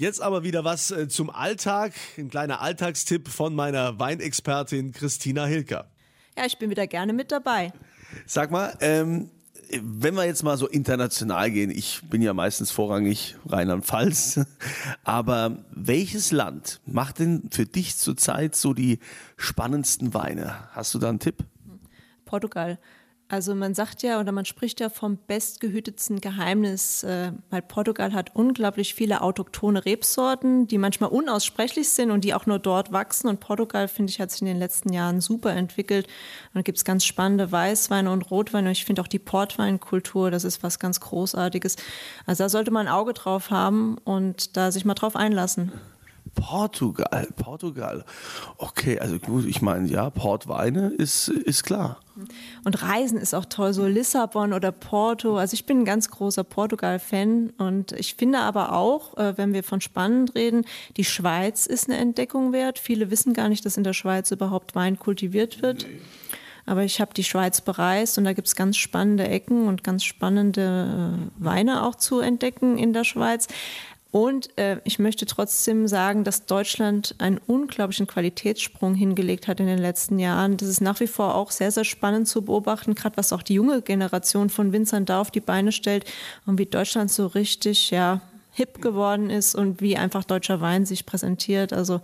Jetzt 0.00 0.22
aber 0.22 0.44
wieder 0.44 0.64
was 0.64 0.90
äh, 0.90 1.08
zum 1.08 1.28
Alltag. 1.28 1.92
Ein 2.16 2.30
kleiner 2.30 2.62
Alltagstipp 2.62 3.28
von 3.28 3.54
meiner 3.54 3.98
Weinexpertin 3.98 4.92
Christina 4.92 5.44
Hilker. 5.44 5.90
Ja, 6.38 6.46
ich 6.46 6.56
bin 6.56 6.70
wieder 6.70 6.86
gerne 6.86 7.12
mit 7.12 7.30
dabei. 7.30 7.70
Sag 8.24 8.50
mal, 8.50 8.74
ähm, 8.80 9.28
wenn 9.82 10.14
wir 10.14 10.24
jetzt 10.24 10.42
mal 10.42 10.56
so 10.56 10.66
international 10.66 11.50
gehen, 11.50 11.70
ich 11.70 12.00
bin 12.08 12.22
ja 12.22 12.32
meistens 12.32 12.70
vorrangig 12.70 13.36
Rheinland-Pfalz, 13.46 14.40
aber 15.04 15.58
welches 15.70 16.32
Land 16.32 16.80
macht 16.86 17.18
denn 17.18 17.50
für 17.50 17.66
dich 17.66 17.98
zurzeit 17.98 18.56
so 18.56 18.72
die 18.72 19.00
spannendsten 19.36 20.14
Weine? 20.14 20.66
Hast 20.70 20.94
du 20.94 20.98
da 20.98 21.10
einen 21.10 21.18
Tipp? 21.18 21.44
Portugal. 22.24 22.78
Also 23.30 23.54
man 23.54 23.74
sagt 23.74 24.02
ja 24.02 24.18
oder 24.18 24.32
man 24.32 24.44
spricht 24.44 24.80
ja 24.80 24.88
vom 24.88 25.16
bestgehütetsten 25.16 26.20
Geheimnis, 26.20 27.04
äh, 27.04 27.30
weil 27.48 27.62
Portugal 27.62 28.12
hat 28.12 28.34
unglaublich 28.34 28.92
viele 28.92 29.22
autochtone 29.22 29.84
Rebsorten, 29.84 30.66
die 30.66 30.78
manchmal 30.78 31.10
unaussprechlich 31.10 31.90
sind 31.90 32.10
und 32.10 32.24
die 32.24 32.34
auch 32.34 32.46
nur 32.46 32.58
dort 32.58 32.90
wachsen. 32.90 33.28
Und 33.28 33.38
Portugal, 33.38 33.86
finde 33.86 34.10
ich, 34.10 34.20
hat 34.20 34.32
sich 34.32 34.40
in 34.40 34.48
den 34.48 34.58
letzten 34.58 34.92
Jahren 34.92 35.20
super 35.20 35.52
entwickelt. 35.52 36.08
Und 36.08 36.56
da 36.56 36.62
gibt 36.62 36.78
es 36.78 36.84
ganz 36.84 37.04
spannende 37.04 37.52
Weißweine 37.52 38.10
und 38.10 38.32
Rotweine. 38.32 38.66
Und 38.66 38.72
ich 38.72 38.84
finde 38.84 39.00
auch 39.00 39.06
die 39.06 39.20
Portweinkultur, 39.20 40.32
das 40.32 40.42
ist 40.42 40.64
was 40.64 40.80
ganz 40.80 40.98
Großartiges. 40.98 41.76
Also 42.26 42.42
da 42.42 42.48
sollte 42.48 42.72
man 42.72 42.88
ein 42.88 42.92
Auge 42.92 43.12
drauf 43.12 43.52
haben 43.52 43.96
und 43.98 44.56
da 44.56 44.72
sich 44.72 44.84
mal 44.84 44.94
drauf 44.94 45.14
einlassen. 45.14 45.70
Portugal, 46.34 47.28
Portugal. 47.36 48.04
Okay, 48.58 48.98
also 48.98 49.18
gut, 49.18 49.46
ich 49.46 49.62
meine, 49.62 49.88
ja, 49.88 50.10
Portweine 50.10 50.88
ist, 50.88 51.28
ist 51.28 51.64
klar. 51.64 52.00
Und 52.64 52.82
Reisen 52.82 53.18
ist 53.18 53.34
auch 53.34 53.44
toll, 53.44 53.72
so 53.72 53.86
Lissabon 53.86 54.52
oder 54.52 54.72
Porto. 54.72 55.36
Also 55.36 55.54
ich 55.54 55.66
bin 55.66 55.80
ein 55.80 55.84
ganz 55.84 56.10
großer 56.10 56.44
Portugal-Fan 56.44 57.50
und 57.58 57.92
ich 57.92 58.14
finde 58.14 58.40
aber 58.40 58.72
auch, 58.72 59.16
äh, 59.16 59.36
wenn 59.36 59.52
wir 59.52 59.62
von 59.62 59.80
spannend 59.80 60.34
reden, 60.34 60.64
die 60.96 61.04
Schweiz 61.04 61.66
ist 61.66 61.88
eine 61.88 61.98
Entdeckung 61.98 62.52
wert. 62.52 62.78
Viele 62.78 63.10
wissen 63.10 63.32
gar 63.32 63.48
nicht, 63.48 63.64
dass 63.64 63.76
in 63.76 63.84
der 63.84 63.94
Schweiz 63.94 64.30
überhaupt 64.30 64.74
Wein 64.74 64.98
kultiviert 64.98 65.62
wird. 65.62 65.86
Aber 66.66 66.84
ich 66.84 67.00
habe 67.00 67.12
die 67.14 67.24
Schweiz 67.24 67.60
bereist 67.60 68.18
und 68.18 68.24
da 68.24 68.32
gibt 68.32 68.46
es 68.46 68.54
ganz 68.54 68.76
spannende 68.76 69.26
Ecken 69.26 69.66
und 69.66 69.82
ganz 69.82 70.04
spannende 70.04 71.18
äh, 71.18 71.44
Weine 71.44 71.84
auch 71.84 71.94
zu 71.94 72.20
entdecken 72.20 72.78
in 72.78 72.92
der 72.92 73.04
Schweiz. 73.04 73.48
Und 74.12 74.58
äh, 74.58 74.80
ich 74.84 74.98
möchte 74.98 75.24
trotzdem 75.24 75.86
sagen, 75.86 76.24
dass 76.24 76.46
Deutschland 76.46 77.14
einen 77.18 77.38
unglaublichen 77.38 78.08
Qualitätssprung 78.08 78.94
hingelegt 78.94 79.46
hat 79.46 79.60
in 79.60 79.66
den 79.66 79.78
letzten 79.78 80.18
Jahren. 80.18 80.56
Das 80.56 80.68
ist 80.68 80.80
nach 80.80 80.98
wie 80.98 81.06
vor 81.06 81.36
auch 81.36 81.52
sehr, 81.52 81.70
sehr 81.70 81.84
spannend 81.84 82.26
zu 82.26 82.42
beobachten, 82.42 82.96
gerade 82.96 83.16
was 83.16 83.32
auch 83.32 83.42
die 83.42 83.54
junge 83.54 83.82
Generation 83.82 84.50
von 84.50 84.72
Winzern 84.72 85.04
da 85.04 85.20
auf 85.20 85.30
die 85.30 85.40
Beine 85.40 85.70
stellt 85.70 86.10
und 86.44 86.58
wie 86.58 86.66
Deutschland 86.66 87.12
so 87.12 87.26
richtig, 87.28 87.90
ja, 87.90 88.20
hip 88.52 88.82
geworden 88.82 89.30
ist 89.30 89.54
und 89.54 89.80
wie 89.80 89.96
einfach 89.96 90.24
deutscher 90.24 90.60
Wein 90.60 90.86
sich 90.86 91.06
präsentiert. 91.06 91.72
Also 91.72 92.00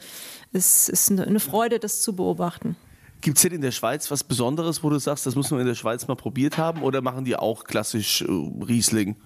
es 0.52 0.88
ist 0.88 1.10
eine 1.10 1.40
Freude, 1.40 1.80
das 1.80 2.02
zu 2.02 2.14
beobachten. 2.14 2.76
Gibt 3.20 3.38
es 3.38 3.42
denn 3.42 3.52
in 3.52 3.60
der 3.60 3.72
Schweiz 3.72 4.10
was 4.12 4.22
Besonderes, 4.22 4.84
wo 4.84 4.90
du 4.90 4.98
sagst, 4.98 5.26
das 5.26 5.34
muss 5.34 5.50
man 5.50 5.60
in 5.60 5.66
der 5.66 5.74
Schweiz 5.74 6.06
mal 6.06 6.14
probiert 6.14 6.58
haben 6.58 6.82
oder 6.82 7.02
machen 7.02 7.24
die 7.24 7.34
auch 7.34 7.64
klassisch 7.64 8.22
äh, 8.22 8.26
Riesling? 8.28 9.16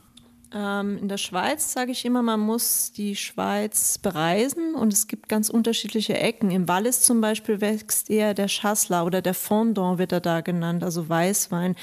Ähm, 0.52 0.98
in 0.98 1.08
der 1.08 1.16
Schweiz 1.16 1.72
sage 1.72 1.92
ich 1.92 2.04
immer, 2.04 2.22
man 2.22 2.40
muss 2.40 2.90
die 2.90 3.14
Schweiz 3.14 3.98
bereisen 3.98 4.74
und 4.74 4.92
es 4.92 5.06
gibt 5.06 5.28
ganz 5.28 5.48
unterschiedliche 5.48 6.18
Ecken. 6.18 6.50
Im 6.50 6.66
Wallis 6.66 7.02
zum 7.02 7.20
Beispiel 7.20 7.60
wächst 7.60 8.10
eher 8.10 8.34
der 8.34 8.48
Chasselas 8.48 9.04
oder 9.04 9.22
der 9.22 9.34
Fondant 9.34 9.98
wird 9.98 10.10
er 10.10 10.20
da 10.20 10.40
genannt, 10.40 10.82
also 10.82 11.08
Weißwein. 11.08 11.76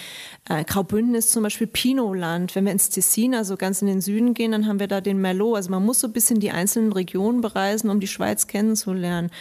Äh, 0.50 0.66
Graubünden 0.66 1.16
ist 1.16 1.32
zum 1.32 1.44
Beispiel 1.44 1.68
Pinotland. 1.68 2.56
Wenn 2.56 2.66
wir 2.66 2.74
ins 2.74 2.90
Tessin, 2.90 3.36
also 3.36 3.56
ganz 3.56 3.82
in 3.82 3.88
den 3.88 4.02
Süden 4.02 4.34
gehen, 4.34 4.52
dann 4.52 4.68
haben 4.68 4.82
wir 4.82 4.88
da 4.88 5.00
den 5.00 5.22
Merlot. 5.22 5.56
Also 5.56 5.72
man 5.72 5.86
muss 5.86 6.02
so 6.02 6.08
ein 6.08 6.14
bisschen 6.14 6.42
die 6.42 6.52
einzelnen 6.52 6.92
Regionen 6.92 7.40
bereisen, 7.40 7.90
um 7.90 8.02
die 8.02 8.08
Schweiz 8.08 8.48
kennenzulernen. 8.48 9.32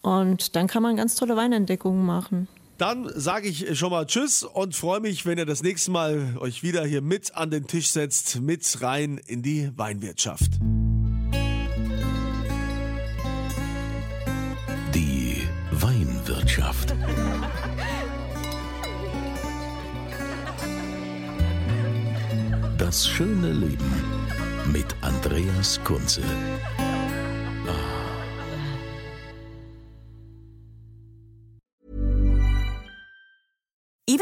Und 0.00 0.56
dann 0.56 0.66
kann 0.66 0.82
man 0.82 0.96
ganz 0.96 1.14
tolle 1.14 1.36
Weinentdeckungen 1.36 2.04
machen. 2.04 2.48
Dann 2.78 3.10
sage 3.14 3.48
ich 3.48 3.78
schon 3.78 3.90
mal 3.90 4.06
Tschüss 4.06 4.42
und 4.42 4.74
freue 4.74 5.00
mich, 5.00 5.26
wenn 5.26 5.38
ihr 5.38 5.46
das 5.46 5.62
nächste 5.62 5.90
Mal 5.90 6.36
euch 6.38 6.62
wieder 6.62 6.84
hier 6.84 7.02
mit 7.02 7.34
an 7.36 7.50
den 7.50 7.66
Tisch 7.66 7.90
setzt, 7.90 8.40
mit 8.40 8.82
rein 8.82 9.20
in 9.26 9.42
die 9.42 9.70
Weinwirtschaft. 9.76 10.52
Die 14.94 15.42
Weinwirtschaft. 15.70 16.94
Das 22.78 23.06
schöne 23.06 23.52
Leben 23.52 23.92
mit 24.72 24.86
Andreas 25.02 25.80
Kunze. 25.84 26.22